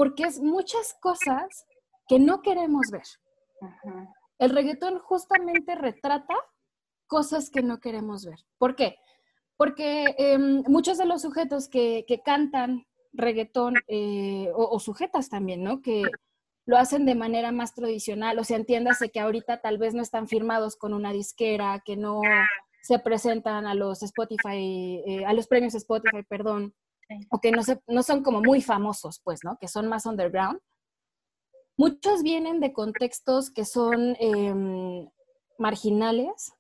[0.00, 1.66] porque es muchas cosas
[2.08, 3.02] que no queremos ver.
[4.38, 6.34] El reggaetón justamente retrata
[7.06, 8.38] cosas que no queremos ver.
[8.56, 8.96] ¿Por qué?
[9.58, 15.82] Porque em, muchos de los sujetos que, cantan reggaetón, eh, o, sujetas también, ¿no?
[15.82, 16.04] Que
[16.64, 20.28] lo hacen de manera más tradicional, o sea, entiéndase que ahorita tal vez no están
[20.28, 22.22] firmados con una disquera, que no
[22.80, 26.74] se presentan a los Spotify, eh, a los premios Spotify, perdón,
[27.30, 29.56] o que no, son como muy famosos, pues, ¿no?
[29.58, 30.60] Que son más underground.
[31.76, 35.08] Muchos vienen de contextos que son em,
[35.58, 36.52] marginales,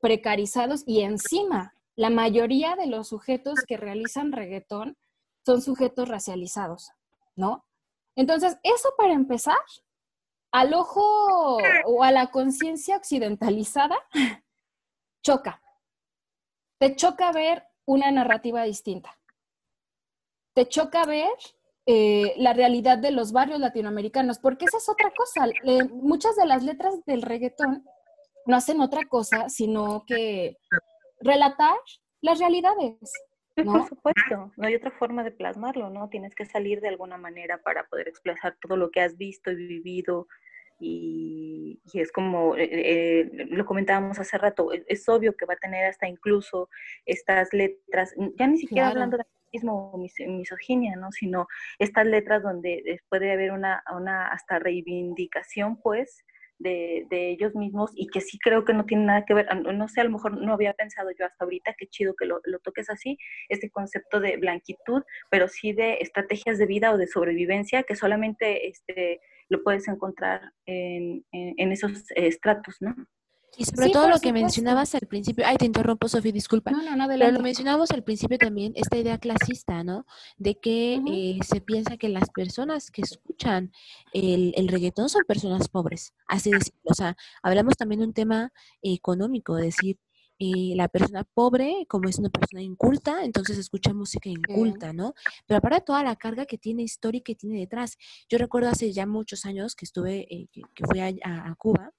[0.00, 4.96] precarizados y encima la mayoría de los sujetos que realizan reggaetón
[5.44, 6.90] son sujetos racializados,
[7.36, 7.64] ¿no?
[8.16, 9.58] Entonces, eso para empezar,
[10.52, 13.96] al ojo o a la conciencia occidentalizada,
[15.22, 15.62] choca.
[16.78, 19.18] Te choca ver una narrativa distinta
[20.54, 21.30] te choca ver
[21.86, 25.46] eh, la realidad de los barrios latinoamericanos, porque esa es otra cosa.
[25.90, 27.84] muchas de las letras del reggaetón
[28.46, 30.56] no hacen otra cosa sino que
[31.20, 31.76] relatar
[32.20, 32.98] las realidades.
[33.56, 33.72] ¿no?
[33.72, 36.08] Por supuesto, no hay otra forma de plasmarlo, ¿no?
[36.08, 39.56] Tienes que salir de alguna manera para poder expresar todo lo que has visto y
[39.56, 40.26] vivido.
[40.80, 45.58] Y, es como eh, eh, lo comentábamos hace rato, e, es, obvio que va a
[45.58, 46.68] tener hasta incluso
[47.06, 51.12] estas letras, ya ni siquiera hablando de mismo misoginia, ¿no?
[51.12, 51.46] Sino
[51.78, 56.24] estas letras donde puede haber una, una hasta reivindicación, pues,
[56.62, 60.00] de, ellos mismos y que sí creo que no tiene nada que ver, no sé,
[60.00, 63.18] a lo mejor no había pensado yo hasta ahorita, qué chido que lo, toques así,
[63.48, 68.68] este concepto de blanquitud, pero sí de estrategias de vida o de sobrevivencia que solamente
[68.68, 72.94] este, lo puedes encontrar en, en esos estratos, ¿no?
[73.56, 76.70] Y sobre todo lo que mencionabas al principio, ay, te interrumpo, Sofía, disculpa.
[76.70, 80.06] No, no, no, Pero lo mencionamos al principio también, esta idea clasista, ¿no?
[80.38, 83.70] De que eh, se piensa que las personas que escuchan
[84.14, 86.80] el, el, reggaetón son personas pobres, así decirlo.
[86.84, 89.98] O sea, hablamos también de un tema económico, es decir,
[90.38, 95.14] eh, la persona pobre, como es una persona inculta, entonces escucha música inculta, ¿no?
[95.46, 97.96] Pero aparte de toda la carga que tiene histórica que tiene detrás.
[98.28, 101.92] Yo recuerdo hace ya muchos años que estuve, eh, que, fui a, a Cuba,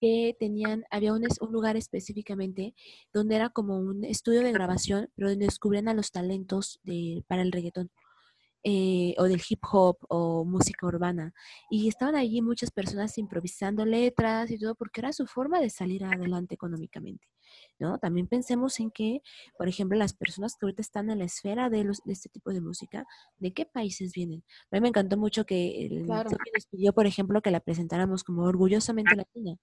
[0.00, 2.74] que tenían, había un, lugar específicamente
[3.12, 7.42] donde era como un estudio de grabación, pero donde descubrían a los talentos de, para
[7.42, 7.90] el reggaetón.
[8.64, 11.34] Eh, o del hip hop o música urbana.
[11.68, 16.04] Y estaban allí muchas personas improvisando letras y todo porque era su forma de salir
[16.04, 17.26] adelante económicamente.
[17.78, 17.98] ¿No?
[17.98, 19.22] También pensemos en que,
[19.58, 22.52] por ejemplo, las personas que ahorita están en la esfera de, los, de este tipo
[22.52, 23.06] de música,
[23.38, 24.44] ¿de qué países vienen?
[24.70, 28.42] A mí me encantó mucho que el nos pidió, por ejemplo, que la presentáramos como
[28.42, 29.56] orgullosamente latina,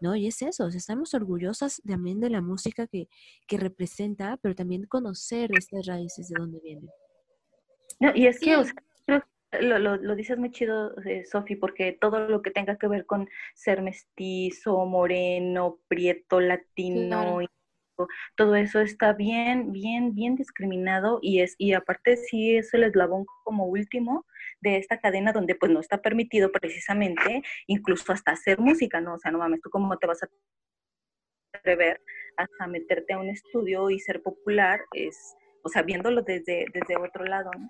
[0.00, 0.16] ¿no?
[0.16, 3.08] Y es eso, estamos orgullosas también de la música que,
[3.46, 6.88] que representa, pero también conocer estas raíces de dónde vienen.
[8.00, 8.56] No, y es que,
[9.60, 13.28] lo, lo, dices muy chido, eh, Sofi, porque todo lo que tenga que ver con
[13.54, 17.40] ser mestizo, moreno, prieto, latino,
[18.36, 23.24] todo eso está bien, bien, bien discriminado y es, y aparte sí es el eslabón
[23.44, 24.26] como último
[24.60, 29.14] de esta cadena donde pues no está permitido precisamente incluso hasta hacer música, ¿no?
[29.14, 30.28] O sea, no mames, tú cómo te vas a
[31.54, 32.00] atrever
[32.36, 37.24] hasta meterte a un estudio y ser popular, es o sea, viéndolo desde, desde otro
[37.24, 37.66] lado, ¿no?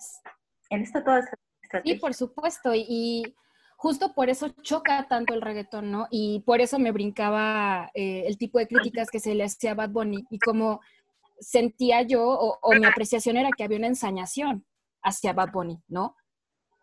[0.69, 1.37] En esta toda esta
[1.79, 1.95] estrategia.
[1.95, 3.35] Sí, por supuesto, y,
[3.77, 6.09] justo por eso choca tanto el reggaetón, ¿no?
[6.11, 9.75] Y por eso me brincaba eh, el tipo de críticas que se le hacía a
[9.75, 10.81] Bad Bunny y como
[11.39, 14.65] sentía yo o, mi apreciación era que había una ensañación
[15.03, 16.17] hacia Bad Bunny, ¿no?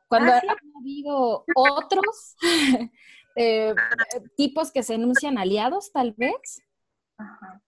[0.07, 2.35] Cuando ah, ha habido otros
[3.35, 3.73] eh,
[4.37, 6.61] tipos que se enuncian aliados, tal vez,
[7.17, 7.63] Ajá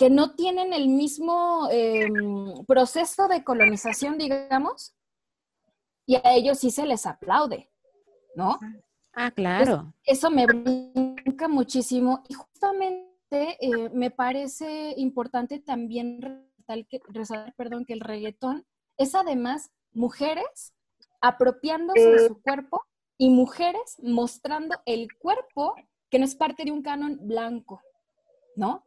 [0.00, 4.94] que no tienen el mismo em, proceso de colonización, digamos,
[6.10, 7.70] y a ellos sí se les aplaude,
[8.34, 8.58] ¿no?
[9.12, 9.94] Ah, claro.
[10.02, 16.50] eso me brinca muchísimo y justamente eh, me parece importante también
[17.06, 20.74] resaltar, perdón, que el reggaetón es además mujeres
[21.20, 22.82] apropiándose de su cuerpo
[23.16, 25.76] y mujeres mostrando el cuerpo
[26.10, 27.82] que no es parte de un canon blanco,
[28.56, 28.84] ¿no?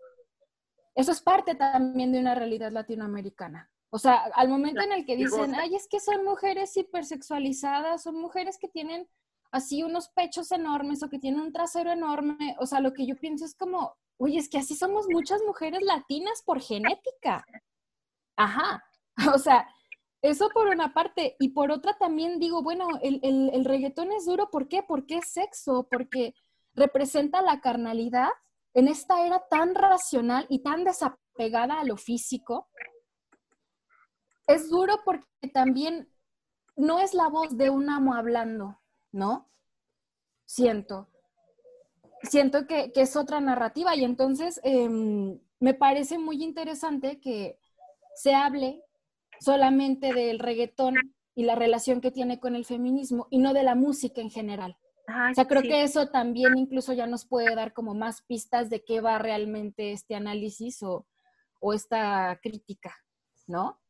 [0.94, 3.73] Eso es parte también de una realidad latinoamericana.
[3.94, 8.16] O sea, al momento en el que dicen, ay, es que son mujeres hipersexualizadas, son
[8.16, 9.08] mujeres que tienen
[9.52, 13.16] así unos pechos enormes o que tienen un trasero enorme, o sea, lo que yo
[13.16, 17.46] pienso es como, oye, es que así somos muchas mujeres latinas por genética.
[18.36, 18.84] Ajá.
[19.36, 19.70] O sea,
[20.24, 21.36] eso por una parte.
[21.40, 24.82] Y por otra también digo, bueno, el, el, el reggaetón es duro, ¿por qué?
[24.82, 26.34] Porque es sexo, porque
[26.74, 28.30] representa la carnalidad
[28.74, 32.70] en esta era tan racional y tan desapegada a lo físico,
[34.48, 36.10] es duro porque también
[36.76, 38.80] no es la voz de un amo hablando,
[39.12, 39.50] ¿no?
[40.46, 41.10] Siento.
[42.24, 47.60] Siento que, es otra narrativa y entonces em, me parece muy interesante que
[48.16, 48.84] se hable
[49.40, 50.96] solamente del reggaetón
[51.36, 54.78] y la relación que tiene con el feminismo y no de la música en general
[55.06, 58.84] o sea, creo que eso también incluso ya nos puede dar como más pistas de
[58.86, 61.06] qué va realmente este análisis o,
[61.60, 62.96] o esta crítica,
[63.46, 63.82] ¿no?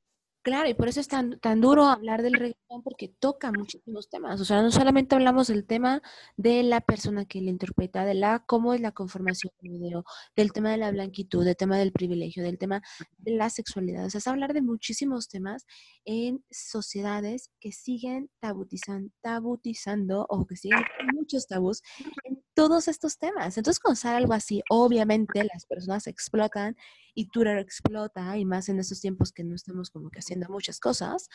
[0.43, 4.41] Claro, y por eso es tan, tan duro hablar del reggaetón, porque toca muchísimos temas.
[4.41, 6.01] O sea, no solamente hablamos del tema
[6.35, 10.03] de la persona que le interpreta, de la cómo es la conformación del video,
[10.35, 12.81] del tema de la blanquitud, del tema del privilegio, del tema
[13.19, 14.05] de la sexualidad.
[14.05, 15.65] O sea, es hablar de muchísimos temas
[16.03, 20.83] en sociedades que siguen tabutizan, tabutizando o que siguen
[21.13, 21.81] muchos tabús
[22.53, 23.57] todos estos temas.
[23.57, 26.75] Entonces, con sale algo así, obviamente las personas explotan
[27.15, 30.79] y Twitter explota, y más en estos tiempos que no estamos como que haciendo muchas
[30.79, 31.29] cosas,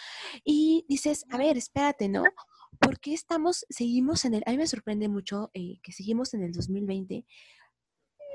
[0.44, 2.24] y dices, a ver, espérate, ¿no?
[2.80, 6.42] ¿Por qué estamos, seguimos en el, a mí me sorprende mucho eh, que seguimos en
[6.42, 7.24] el 2020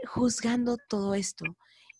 [0.07, 1.45] juzgando todo esto.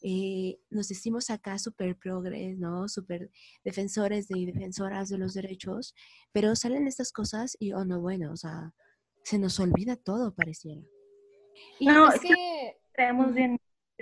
[0.01, 2.89] Eh, nos decimos acá súper progres, ¿no?
[2.89, 3.31] Súper
[3.63, 5.95] defensores y defensoras de los derechos,
[6.33, 8.73] pero salen estas cosas y, oh, no, bueno, o sea,
[9.23, 10.81] se nos olvida todo, pareciera.
[11.79, 13.59] Y no, es que traemos bien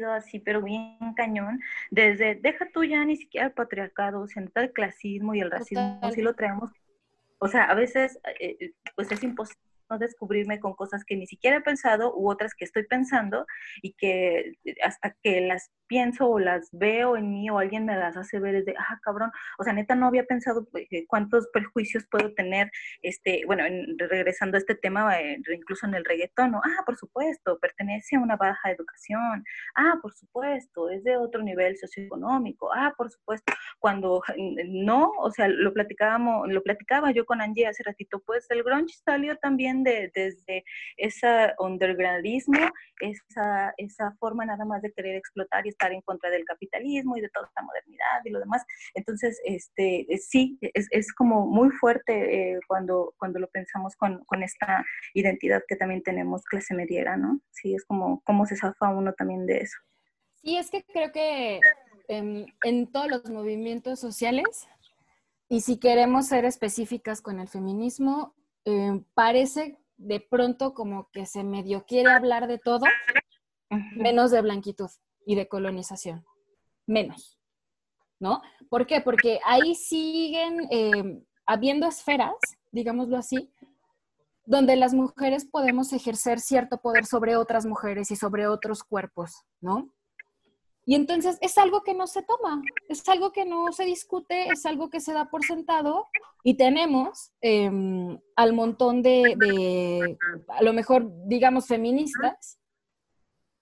[0.09, 1.59] así, pero bien cañón,
[1.91, 6.21] desde, deja tú ya ni siquiera el patriarcado, sino el clasismo y el racismo, sí
[6.21, 6.71] lo traemos.
[7.37, 11.27] O sea, a veces, eh, eh, pues es imposible no descubrirme con cosas que ni
[11.27, 13.45] siquiera he pensado u otras que estoy pensando
[13.81, 18.15] y que hasta que las pienso o las veo en mí o alguien me las
[18.15, 19.29] hace ver es de, ah, cabrón,
[19.59, 22.71] o sea, neta no había pensado pues, cuántos perjuicios puedo tener,
[23.01, 23.65] este, bueno,
[23.97, 26.61] regresando a este tema, eh, incluso en el reggaetón, ¿no?
[26.63, 29.43] ah, por supuesto, pertenece a una baja educación,
[29.75, 34.21] ah, por supuesto, es de otro nivel socioeconómico, ah, por supuesto, cuando
[34.67, 38.95] no, o sea, lo platicábamos, lo platicaba yo con Angie hace ratito, pues el grunge
[39.03, 40.63] salió también de, desde
[40.97, 42.59] ese undergroundismo,
[42.99, 47.21] esa, esa forma nada más de querer explotar y estar en contra del capitalismo y
[47.21, 48.63] de toda esta modernidad y lo demás.
[48.93, 54.23] Entonces, este, eh, sí, es, es como muy fuerte eh, cuando, cuando lo pensamos con,
[54.25, 57.39] con, esta identidad que también tenemos clase mediera, ¿no?
[57.51, 59.77] Sí, es como cómo se zafa uno también de eso.
[60.41, 61.59] Sí, es que creo que
[62.07, 64.67] en, en todos los movimientos sociales,
[65.47, 68.33] y si queremos ser específicas con el feminismo,
[68.65, 72.85] eh, parece de pronto como que se medio quiere hablar de todo,
[73.95, 74.89] menos de blanquitud
[75.25, 76.25] y de colonización.
[76.87, 77.37] Menos.
[78.19, 78.41] ¿No?
[78.69, 79.01] ¿Por qué?
[79.01, 82.35] Porque ahí siguen eh, habiendo esferas,
[82.71, 83.51] digámoslo así,
[84.45, 89.91] donde las mujeres podemos ejercer cierto poder sobre otras mujeres y sobre otros cuerpos, ¿no?
[90.91, 94.65] Y entonces es algo que no se toma, es algo que no se discute, es
[94.65, 96.07] algo que se da por sentado
[96.43, 100.17] y tenemos em, al montón de,
[100.49, 102.59] a lo mejor, digamos, feministas,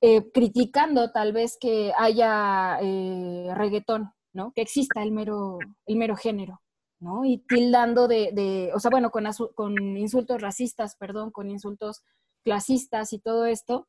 [0.02, 4.52] eh, criticando tal vez que haya eh, reggaetón, ¿no?
[4.56, 6.64] Que exista el mero, el mero género,
[7.00, 7.26] ¿no?
[7.26, 12.02] Y tildando de, de o sea, bueno, con, con insultos racistas, perdón, con insultos
[12.44, 13.88] clasistas y todo esto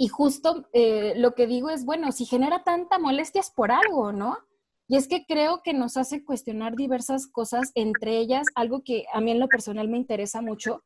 [0.00, 4.12] y justo eh, lo que digo es, bueno, si genera tanta molestia es por algo,
[4.12, 4.38] ¿no?
[4.86, 9.20] Y es que creo que nos hace cuestionar diversas cosas, entre ellas algo que a
[9.20, 10.84] mí en lo personal me interesa mucho,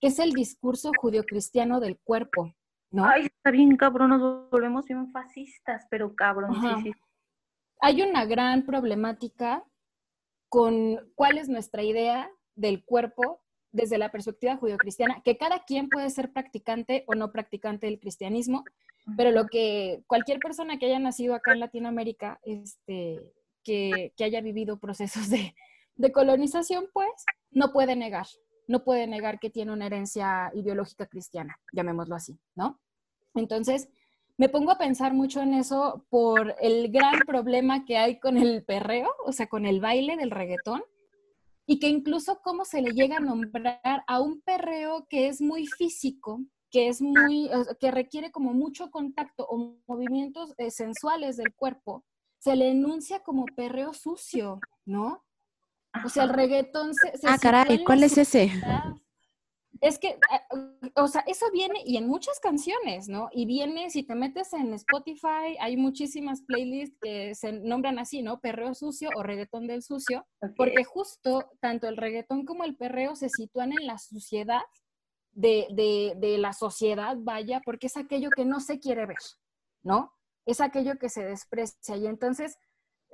[0.00, 2.54] que es el discurso judio-cristiano del cuerpo,
[2.90, 3.04] ¿no?
[3.04, 6.92] Ay, está bien cabrón, nos volvemos bien fascistas, pero cabrón, sí, sí.
[7.80, 9.62] Hay una gran problemática
[10.48, 13.43] con cuál es nuestra idea del cuerpo
[13.74, 18.64] desde la perspectiva judio-cristiana, que cada quien puede ser practicante o no practicante del cristianismo,
[19.16, 23.32] pero lo que cualquier persona que haya nacido acá en Latinoamérica, este,
[23.64, 25.54] que, haya vivido procesos de,
[25.96, 27.10] de, colonización, pues
[27.50, 28.26] no puede negar,
[28.68, 32.78] no puede negar que tiene una herencia ideológica cristiana, llamémoslo así, ¿no?
[33.34, 33.88] Entonces,
[34.36, 38.62] me pongo a pensar mucho en eso por el gran problema que hay con el
[38.62, 40.84] perreo, o sea, con el baile del reggaetón,
[41.66, 45.66] y que incluso cómo se le llega a nombrar a un perreo que es muy
[45.66, 46.40] físico,
[46.70, 47.50] que es muy,
[47.80, 52.04] que requiere como mucho contacto o movimientos eh, sensuales del cuerpo,
[52.38, 55.24] se le enuncia como perreo sucio, ¿no?
[56.04, 57.12] O sea, el reggaetón se...
[57.26, 58.50] ah, caray, ¿cuál es ese?
[59.80, 63.28] Es que, eh, o sea, eso viene y en muchas canciones, ¿no?
[63.32, 68.40] Y viene, si te metes en Spotify, hay muchísimas playlists que se nombran así, ¿no?
[68.40, 73.28] Perreo sucio o reggaetón del sucio, porque justo tanto el reggaetón como el perreo se
[73.28, 74.62] sitúan en la suciedad
[75.32, 79.18] de, de, de la sociedad, vaya, porque es aquello que no se quiere ver,
[79.82, 80.12] ¿no?
[80.46, 81.96] Es aquello que se desprecia.
[81.96, 82.58] Y entonces,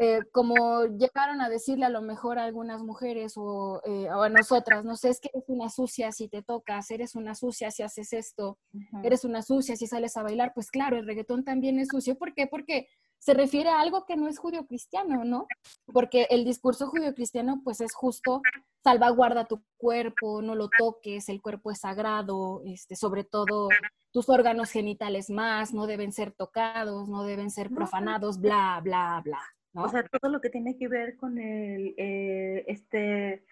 [0.03, 4.82] eh, como llegaron a decirle a lo mejor a algunas mujeres o, eh, a nosotras,
[4.82, 8.14] no sé, es que eres una sucia si te tocas, eres una sucia si haces
[8.14, 8.59] esto,
[9.03, 12.16] eres una sucia si sales a bailar, pues claro, el reggaetón también es sucio.
[12.16, 12.46] ¿Por qué?
[12.46, 12.88] Porque
[13.18, 15.46] se refiere a algo que no es judío-cristiano, ¿no?
[15.84, 18.40] Porque el discurso judío-cristiano pues es justo
[18.82, 23.68] salvaguarda tu cuerpo, no lo toques, el cuerpo es sagrado, este, sobre todo
[24.12, 29.42] tus órganos genitales más, no deben ser tocados, no deben ser profanados, bla, bla, bla.
[29.75, 33.45] O sea, todo lo que tiene que ver con el, eh, este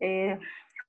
[0.00, 0.38] eh,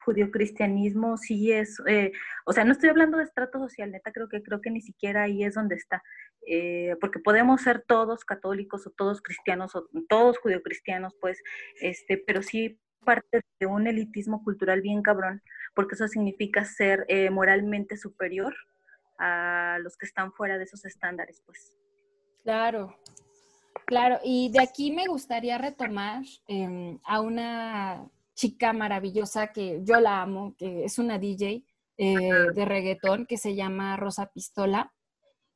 [0.06, 2.14] judio-cristianismo sí es, eh,
[2.46, 5.24] o sea, no estoy hablando de estrato social, neta, creo que creo que ni siquiera
[5.24, 6.02] ahí es donde está,
[6.48, 11.44] eh, porque podemos ser todos católicos o todos cristianos o todos judio-cristianos, pues,
[11.82, 15.42] este, pero sí parte de un elitismo cultural bien cabrón,
[15.76, 18.54] porque eso significa ser moralmente superior
[19.20, 21.74] a los que están fuera de esos estándares, pues.
[22.44, 22.98] Claro,
[23.86, 30.22] Claro, y de aquí me gustaría retomar em, a una chica maravillosa que yo la
[30.22, 31.64] amo, que es una DJ
[31.98, 34.94] eh, de reggaetón que se llama Rosa Pistola.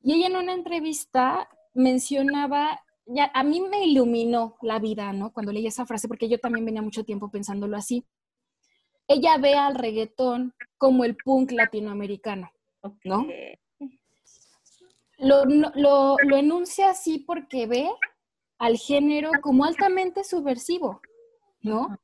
[0.02, 5.32] Y ella en una entrevista mencionaba, ya, a mí me iluminó la vida, ¿no?
[5.32, 8.06] Cuando leí esa frase, porque yo también venía mucho tiempo pensándolo así.
[9.08, 12.52] Ella ve al reggaetón como el punk latinoamericano,
[13.04, 13.28] ¿no?
[15.22, 17.90] Lo, lo, lo enuncia así porque ve
[18.58, 21.02] al género como altamente subversivo,
[21.62, 21.98] ¿no?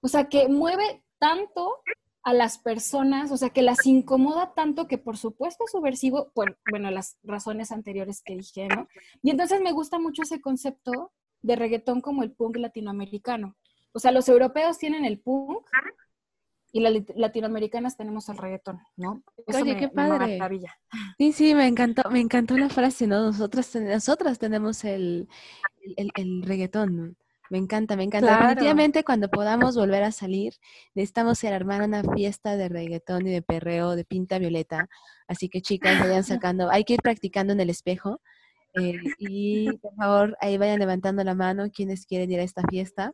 [0.00, 1.78] O sea, que mueve tanto
[2.24, 6.58] a las personas, o sea, que las incomoda tanto que por supuesto es subversivo, por,
[6.70, 8.88] bueno, las razones anteriores que dije, ¿no?
[9.22, 11.12] Y entonces me gusta mucho ese concepto
[11.42, 13.56] de reggaetón como el punk latinoamericano.
[13.92, 15.66] O sea, los europeos tienen el punk
[16.72, 19.22] y las latinoamericanas tenemos el reggaetón, ¿no?
[19.46, 20.38] Oye, qué padre.
[21.18, 23.26] sí, sí, me encantó, me encantó la frase, ¿no?
[23.26, 25.28] Nosotras, nosotras tenemos el,
[25.96, 27.18] el, el reggaetón,
[27.50, 28.38] Me encanta, me encanta.
[28.38, 30.54] Definitivamente cuando podamos volver a salir,
[30.94, 34.88] necesitamos ir a armar una fiesta de reggaetón y de perreo, de pinta violeta.
[35.28, 38.22] Así que chicas, vayan sacando, hay que ir practicando en el espejo.
[38.74, 43.12] Eh, y por favor, ahí vayan levantando la mano quienes quieren ir a esta fiesta.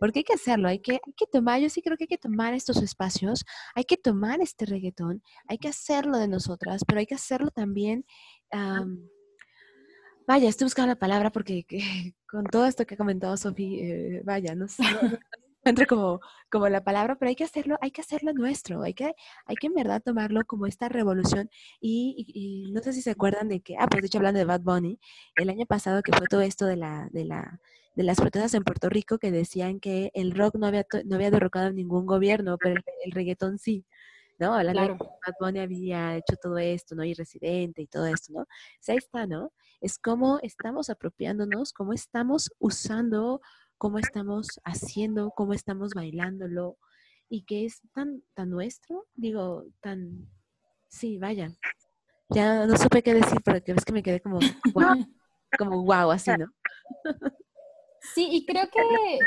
[0.00, 2.18] Porque hay que hacerlo, hay que, hay que tomar, yo sí creo que hay que
[2.18, 3.44] tomar estos espacios,
[3.74, 8.04] hay que tomar este reggaetón, hay que hacerlo de nosotras, pero hay que hacerlo también.
[10.26, 11.64] vaya, estoy buscando la palabra porque
[12.30, 14.82] con todo esto que ha comentado Sofi, eh, vaya, no sé,
[15.68, 16.20] encuentro como,
[16.50, 19.14] como la palabra, pero hay que hacerlo, hay que hacerlo nuestro, hay que,
[19.46, 21.50] hay que en verdad tomarlo como esta revolución.
[21.80, 24.44] Y, y, no sé si se acuerdan de que, ah, pues de hecho hablando de
[24.44, 24.98] Bad Bunny,
[25.36, 27.60] el año pasado que fue todo esto de la, de la
[27.98, 31.32] de las protestas en Puerto Rico que decían que el rock no había, no había
[31.32, 33.84] derrocado ningún gobierno, pero el, reggaetón sí,
[34.38, 34.54] ¿no?
[34.54, 37.02] Hablando de que Bad Bunny había hecho todo esto, ¿no?
[37.02, 38.42] Y residente y todo esto, ¿no?
[38.42, 38.46] O
[38.78, 39.52] sea, ahí está, ¿no?
[39.80, 43.40] Es cómo estamos apropiándonos, cómo estamos usando,
[43.78, 46.78] cómo estamos haciendo, cómo estamos bailándolo
[47.28, 50.30] y que es tan, tan nuestro, digo, tan,
[50.86, 51.50] sí, vaya.
[52.28, 54.38] Ya no supe qué decir, pero es que me quedé como,
[54.72, 55.04] wow,
[55.58, 56.46] como wow, así, ¿no?
[58.00, 59.18] Sí, y creo que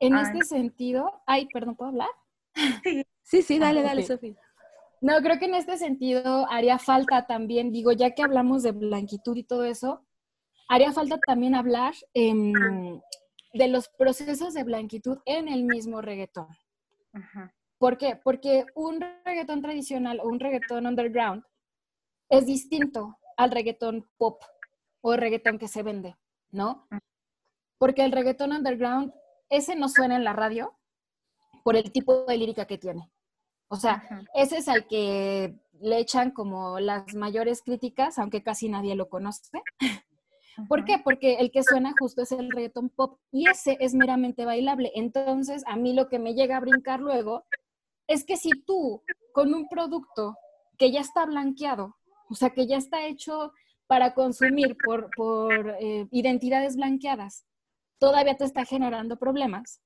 [0.00, 2.10] en este sentido, ay, perdón, ¿puedo hablar?
[3.22, 4.36] Sí, sí, dale, dale, Sofía.
[5.00, 9.36] No, creo que en este sentido haría falta también, digo, ya que hablamos de blanquitud
[9.36, 10.06] y todo eso,
[10.68, 12.52] haría falta también hablar em,
[13.52, 16.48] de los procesos de blanquitud en el mismo reggaetón.
[17.78, 18.16] ¿Por qué?
[18.16, 21.44] Porque un reggaetón tradicional o un reggaetón underground
[22.28, 24.42] es distinto al reggaetón pop
[25.02, 26.16] o reggaetón que se vende,
[26.50, 26.88] ¿no?
[27.78, 29.12] Porque el reggaetón underground,
[29.48, 30.76] ese no suena en la radio
[31.64, 33.10] por el tipo de lírica que tiene.
[33.68, 34.04] O sea,
[34.34, 39.60] ese es al que le echan como las mayores críticas, aunque casi nadie lo conoce.
[40.68, 40.98] ¿Por qué?
[41.02, 44.90] Porque el que suena justo es el reggaetón pop y ese es meramente bailable.
[44.94, 47.44] Entonces, a mí lo que me llega a brincar luego
[48.06, 49.02] es que si tú
[49.32, 50.36] con un producto
[50.78, 51.96] que ya está blanqueado,
[52.30, 53.52] o sea, que ya está hecho
[53.86, 57.44] para consumir por, por eh, identidades blanqueadas,
[57.98, 59.80] todavía te está generando problemas,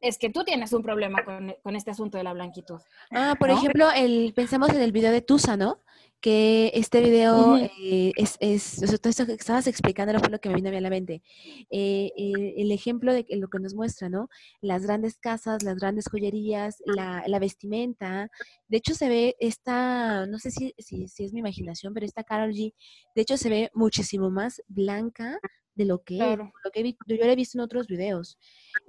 [0.00, 2.78] es que tú tienes un problema con, este asunto de la blanquitud.
[3.10, 5.82] Ah, por ejemplo, el, pensemos en el video de Tusa, ¿no?
[6.20, 10.56] Que este video eh, es, es, todo esto que estabas explicando fue lo que me
[10.56, 11.22] vino a la mente.
[11.70, 12.10] Eh,
[12.56, 14.28] el ejemplo de lo que nos muestra, ¿no?
[14.60, 18.30] Las grandes casas, las grandes joyerías, la, la vestimenta.
[18.66, 22.24] De hecho, se ve esta, no sé si, si, si, es mi imaginación, pero esta
[22.24, 22.74] Carol G,
[23.14, 25.38] de hecho, se ve muchísimo más blanca
[25.78, 28.36] de lo que, lo que yo lo he visto en otros videos.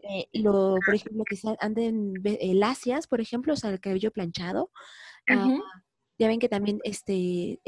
[0.03, 2.15] Eh, lo, por ejemplo, que anden
[2.59, 4.71] lacias, por ejemplo, o sea, el cabello planchado.
[5.29, 5.59] Ah,
[6.17, 7.61] ya ven que también este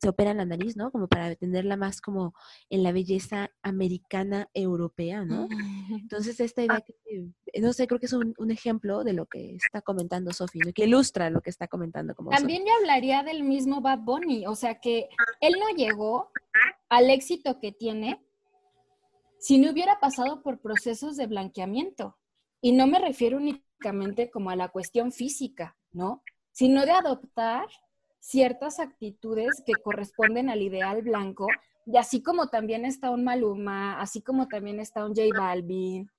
[0.00, 0.92] se opera la nariz, ¿no?
[0.92, 2.34] Como para tenerla más como
[2.70, 5.48] en la belleza americana europea, ¿no?
[5.90, 9.56] Entonces, esta idea, que, eh, no sé, creo que es un, ejemplo de lo que
[9.56, 12.14] está comentando Sophie, que ilustra lo que está comentando.
[12.14, 15.08] Como También yo hablaría del mismo Bad Bunny, o sea que
[15.40, 16.30] él no llegó
[16.88, 18.24] al éxito que tiene
[19.38, 22.16] si no hubiera pasado por procesos de blanqueamiento.
[22.60, 26.22] Y no me refiero únicamente como a la cuestión física, ¿no?
[26.52, 27.66] Sino de adoptar
[28.28, 31.46] ciertas actitudes que corresponden al ideal blanco,
[31.86, 36.10] y así como también está un Maluma, así como también está un J Balvin,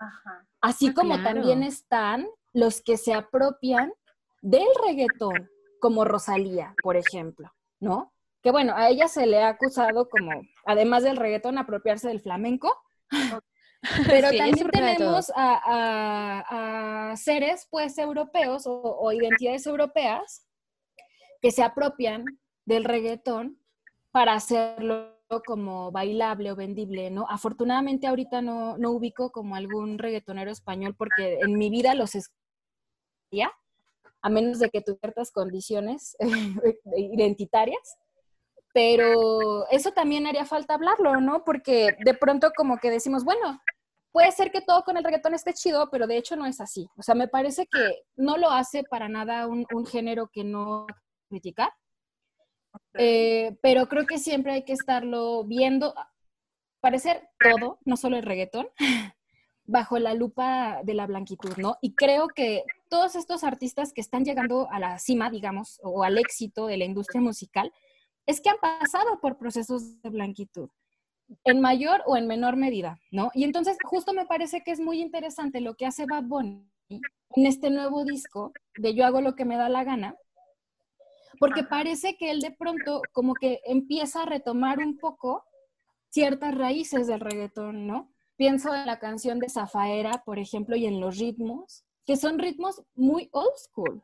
[0.60, 3.93] así ah, como también están los que se apropian
[4.41, 8.12] del reggaetón, como Rosalía, por ejemplo, ¿no?
[8.41, 10.32] Que bueno, a ella se le ha acusado como,
[10.66, 12.76] además del reggaetón, apropiarse del flamenco.
[14.07, 20.49] Pero también tenemos a, seres pues europeos o, identidades europeas
[21.42, 22.26] que se apropian
[22.66, 23.60] del reggaetón
[24.12, 25.16] para hacerlo
[25.46, 27.28] como bailable o vendible, ¿no?
[27.30, 33.54] Afortunadamente ahorita no, no ubico como algún reggaetonero español porque en mi vida los escuchaba,
[34.22, 36.18] a menos de que tú ciertas condiciones
[36.98, 37.98] identitarias.
[38.74, 41.44] Pero eso también haría falta hablarlo, ¿no?
[41.44, 43.60] Porque de pronto como que decimos, bueno,
[44.12, 46.88] puede ser que todo con el reggaetón esté chido, pero de hecho no es así.
[46.98, 50.86] O sea, me parece que no lo hace para nada un, género que no
[51.30, 51.72] criticar.
[52.96, 55.94] Eh, pero creo que siempre hay que estarlo viendo,
[56.82, 58.68] parecer todo, no solo el reggaetón,
[59.64, 61.78] bajo la lupa de la blanquitud, ¿no?
[61.82, 66.18] Y creo que todos estos artistas que están llegando a la cima, digamos, o al
[66.18, 67.72] éxito de la industria musical,
[68.26, 70.70] es que han pasado por procesos de blanquitud,
[71.44, 73.32] en mayor o en menor medida, ¿no?
[73.34, 77.46] Y entonces justo me parece que es muy interesante lo que hace Bad Bunny en
[77.46, 80.16] este nuevo disco de Yo hago lo que me da la gana,
[81.40, 85.44] porque parece que él de pronto como que empieza a retomar un poco
[86.10, 88.12] ciertas raíces del reggaetón, ¿no?
[88.36, 92.82] Pienso en la canción de Zafaera, por ejemplo, y en los ritmos, que son ritmos
[92.96, 94.04] muy old school,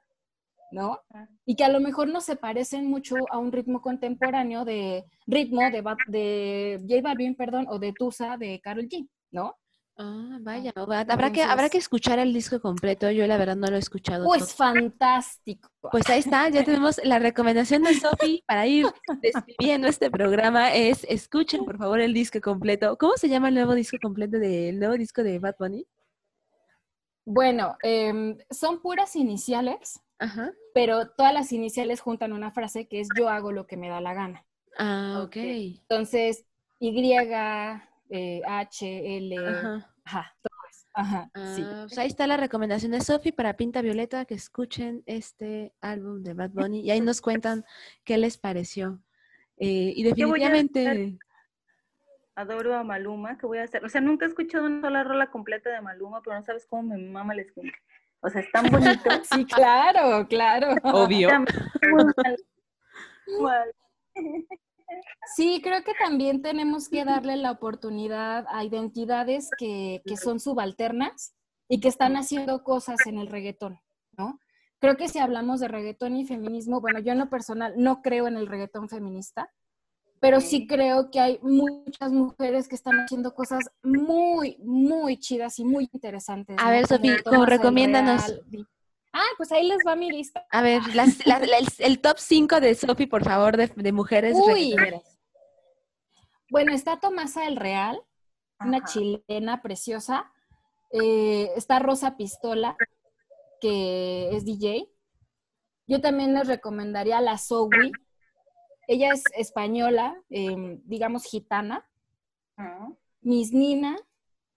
[0.72, 1.00] ¿no?
[1.46, 5.62] Y que a lo mejor no se parecen mucho a un ritmo contemporáneo de ritmo
[5.62, 9.56] de, de J Balvin, perdón, o de Tusa de Carol G, ¿no?
[9.98, 13.10] Ah, vaya, habrá que, habrá que escuchar el disco completo.
[13.12, 14.26] Yo la verdad no lo he escuchado.
[14.26, 15.70] Pues fantástico.
[15.90, 18.88] Pues ahí está, ya tenemos la recomendación de Sofi para ir
[19.22, 20.74] despidiendo este programa.
[20.74, 22.98] Es escuchen por favor el disco completo.
[22.98, 25.88] ¿Cómo se llama el nuevo disco completo del nuevo disco de Bad Bunny?
[27.24, 30.02] Bueno, em, son puras iniciales,
[30.74, 34.02] pero todas las iniciales juntan una frase que es yo hago lo que me da
[34.02, 34.46] la gana.
[34.78, 35.38] Ah, ok.
[35.38, 36.46] Entonces,
[36.80, 36.92] Y,
[38.10, 39.38] eh, H, L,
[40.04, 40.88] ajá, todo eso.
[40.94, 41.64] Ajá, sí.
[41.66, 46.24] Ah, pues ahí está la recomendación de Sofi para Pinta Violeta, que escuchen este álbum
[46.24, 47.66] de Bad Bunny y ahí nos cuentan
[48.04, 49.00] qué les pareció.
[49.58, 51.18] Eh, y definitivamente...
[52.38, 53.86] Adoro a Maluma, ¿qué voy a hacer?
[53.86, 56.96] O sea, nunca he escuchado una sola rola completa de Maluma, pero no sabes cómo
[56.96, 57.78] mi mamá les cuenta.
[58.20, 59.10] O sea, es tan bonito.
[59.32, 60.76] sí, claro, claro.
[60.84, 61.30] Obvio.
[65.36, 71.36] Sí, creo que también tenemos que darle la oportunidad a identidades que, son subalternas
[71.68, 73.80] y que están haciendo cosas en el reggaetón,
[74.18, 74.40] ¿no?
[74.80, 78.28] Creo que si hablamos de reggaetón y feminismo, bueno, yo en lo personal no creo
[78.28, 79.50] en el reggaetón feminista,
[80.20, 85.66] pero sí creo que hay muchas mujeres que están haciendo cosas muy, muy chidas y
[85.66, 86.58] muy interesantes.
[86.60, 88.42] A ver, Sofía, como recomiéndanos.
[89.18, 90.46] Ah, pues ahí les va mi lista.
[90.52, 90.82] A ver,
[91.80, 94.76] el, top 5 de Sofi, por favor, de, mujeres Uy.
[96.50, 98.02] Bueno, está Tomasa del Real,
[98.60, 100.30] una chilena preciosa.
[100.92, 102.76] Eh, está Rosa Pistola,
[103.62, 104.90] que es DJ.
[105.88, 107.94] Yo también les recomendaría la Zoe.
[108.86, 111.90] Ella es española, em, digamos gitana.
[113.22, 113.96] Miss Nina,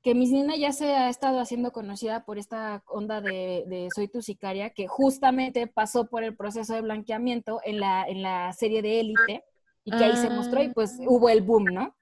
[0.09, 4.23] que Miss Nina ya se ha estado haciendo conocida por esta onda de, Soy tu
[4.23, 9.01] sicaria, que justamente pasó por el proceso de blanqueamiento en la, en la serie de
[9.01, 9.45] Élite
[9.85, 11.05] y que ahí se mostró y pues ah.
[11.07, 11.95] hubo el boom, ¿no?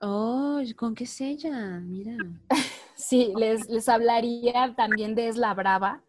[0.00, 1.80] Oh, ¿con qué es ella?
[1.80, 2.16] Mira.
[2.96, 6.02] sí, les, les hablaría también de Esla Brava,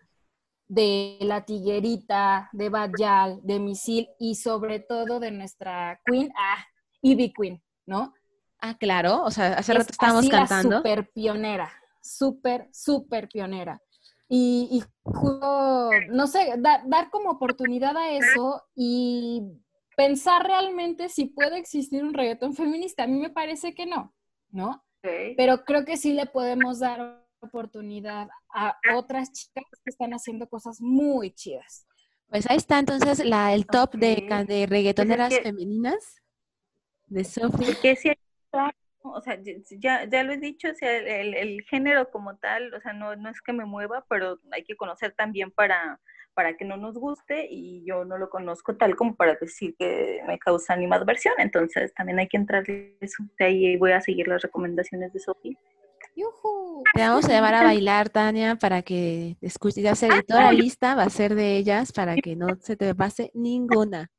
[0.69, 6.65] de La Tiguerita, de Bajal, de Misil y sobre todo de nuestra Queen, ah,
[7.01, 8.13] Ivy Queen, ¿no?
[8.65, 10.77] Ah, claro, o sea, hace rato estábamos cantando.
[10.77, 13.79] Súper pionera, súper, súper pionera.
[14.27, 14.83] Y, y
[16.09, 19.43] no sé, dar como oportunidad a eso y
[19.95, 23.03] pensar realmente si puede existir un reggaetón feminista.
[23.03, 24.15] A mí me parece que no,
[24.49, 24.83] ¿no?
[25.03, 30.81] Pero creo que sí le podemos dar oportunidad a otras chicas que están haciendo cosas
[30.81, 31.85] muy chidas.
[32.29, 36.15] Pues ahí está entonces la, el top de, de reggaetoneras pues femeninas
[37.05, 37.75] de Sophie.
[37.79, 38.11] Que sí
[39.03, 39.39] o sea,
[39.79, 43.29] ya, ya lo he dicho, o sea, el, género como tal, o sea, no, no
[43.29, 45.99] es que me mueva, pero hay que conocer también para,
[46.33, 50.21] para que no nos guste y yo no lo conozco tal como para decir que
[50.27, 52.63] me causa animadversión, entonces también hay que entrar
[52.99, 55.57] eso, de ahí voy a seguir las recomendaciones de Sofía.
[56.93, 60.95] Te vamos a llevar a bailar, Tania, para que escuches, ya sé, toda la lista
[60.95, 64.09] va a ser de ellas para que no se te pase ninguna.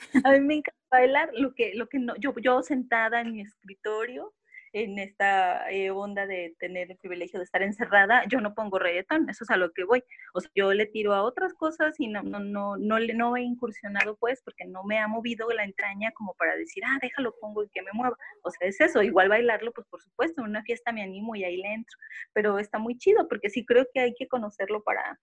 [0.24, 3.42] A mí me encanta bailar, lo que, lo que no, yo, yo sentada en mi
[3.42, 4.34] escritorio,
[4.72, 9.28] en esta eh, onda de tener el privilegio de estar encerrada, yo no pongo reggaetón,
[9.28, 10.02] eso es a lo que voy.
[10.32, 13.42] O sea, yo le tiro a otras cosas y no, no, no, no, no he
[13.42, 17.64] incursionado pues porque no me ha movido la entraña como para decir, ah, déjalo, pongo
[17.64, 18.16] y que me mueva.
[18.42, 21.44] O sea, es eso, igual bailarlo, pues por supuesto, en una fiesta me animo y
[21.44, 21.98] ahí le entro,
[22.32, 25.18] pero está muy chido porque sí creo que hay que conocerlo para,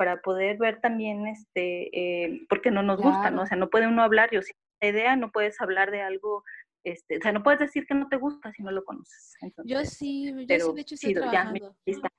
[0.00, 1.90] para poder ver también, este,
[2.24, 3.42] eh, porque no nos gusta, ¿no?
[3.42, 6.42] O sea, no puede uno hablar, yo si la idea, no puedes hablar de algo,
[6.84, 9.34] este, o sea, no puedes decir que no te gusta si no lo conoces.
[9.62, 11.76] yo sí, yo sí, de hecho estoy trabajando.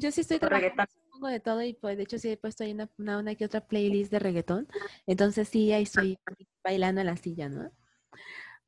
[0.00, 0.84] yo sí estoy trabajando.
[1.12, 3.44] pongo de todo y pues de hecho sí he puesto ahí una, una, una que
[3.44, 4.66] otra playlist de reggaetón.
[5.06, 6.18] Entonces sí, ahí estoy
[6.64, 7.70] bailando en la silla, ¿no?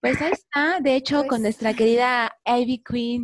[0.00, 3.22] Pues ahí está, de hecho, con Pues- nuestra querida Ivy Queen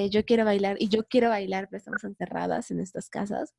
[0.00, 3.54] de Yo quiero bailar y yo quiero bailar, pero estamos encerradas en estas casas.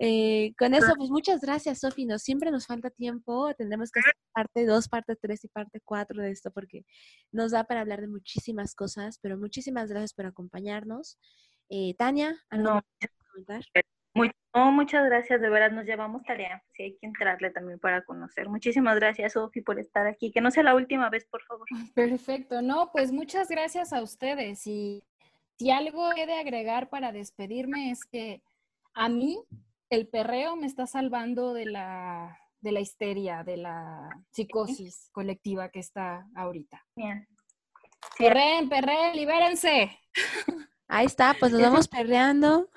[0.00, 2.04] Eh, con eso, pues muchas gracias, Sofi.
[2.04, 3.54] Nos, siempre nos falta tiempo.
[3.54, 6.84] Tendremos que hacer parte 2, parte 3 y parte 4 de esto porque
[7.30, 11.18] nos da para hablar de muchísimas cosas, pero muchísimas gracias por acompañarnos.
[11.68, 13.62] Eh, Tania, ¿algo No, más que comentar?
[14.14, 16.62] Muy- no, muchas gracias, de verdad nos llevamos tarea.
[16.76, 18.48] Sí, hay que entrarle también para conocer.
[18.48, 20.30] Muchísimas gracias, Sofi, por estar aquí.
[20.30, 21.66] Que no sea la última vez, por favor.
[21.94, 24.66] Perfecto, no, pues muchas gracias a ustedes.
[24.66, 25.02] Y
[25.58, 28.42] si algo he de agregar para despedirme es que
[28.94, 29.38] a mí
[29.90, 35.80] el perreo me está salvando de la, de la histeria, de la psicosis colectiva que
[35.80, 36.84] está ahorita.
[36.96, 37.26] Bien.
[38.16, 39.98] Sí, Perreen, perreen, libérense.
[40.88, 42.68] Ahí está, pues nos vamos perreando.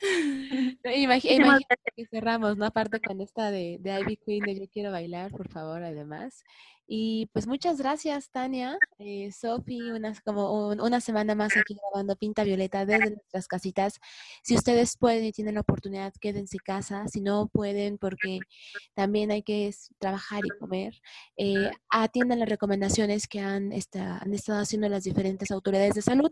[0.00, 1.94] Imagi- muchísimas imagínate gracias.
[1.96, 2.66] que cerramos, ¿no?
[2.66, 6.44] Aparte con esta de, de Ivy Queen de Yo quiero bailar, por favor, además.
[6.90, 12.16] Y pues muchas gracias, Tania, eh, Sofi, unas, como un- una semana más aquí grabando
[12.16, 14.00] Pinta Violeta desde nuestras casitas.
[14.42, 17.06] Si ustedes pueden y tienen la oportunidad, quédense en casa.
[17.08, 18.46] Si no pueden, porque
[18.94, 20.94] también hay que trabajar y comer,
[21.36, 26.30] eh, atiendan las recomendaciones que han, esta- han estado haciendo las diferentes autoridades de salud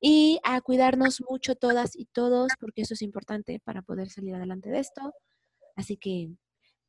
[0.00, 4.70] y a cuidarnos mucho todas y todos, porque eso es importante para poder salir adelante
[4.70, 5.12] de esto.
[5.76, 6.30] Así que,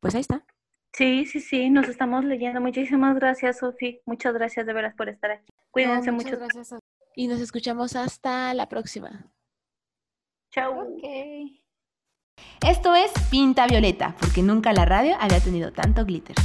[0.02, 0.46] pues ahí está.
[0.94, 2.60] Sí, sí, sí, nos estamos leyendo.
[2.62, 4.02] Muchísimas gracias, Sofi.
[4.06, 5.52] Muchas gracias de veras por estar aquí.
[5.72, 6.26] Cuídense No, mucho.
[6.32, 6.80] muchas gracias.
[7.16, 9.32] Y nos escuchamos hasta la próxima.
[10.52, 10.82] Chao.
[10.82, 11.04] Ok.
[12.68, 16.36] Esto es Pinta Violeta, porque nunca la radio había tenido tanto glitter.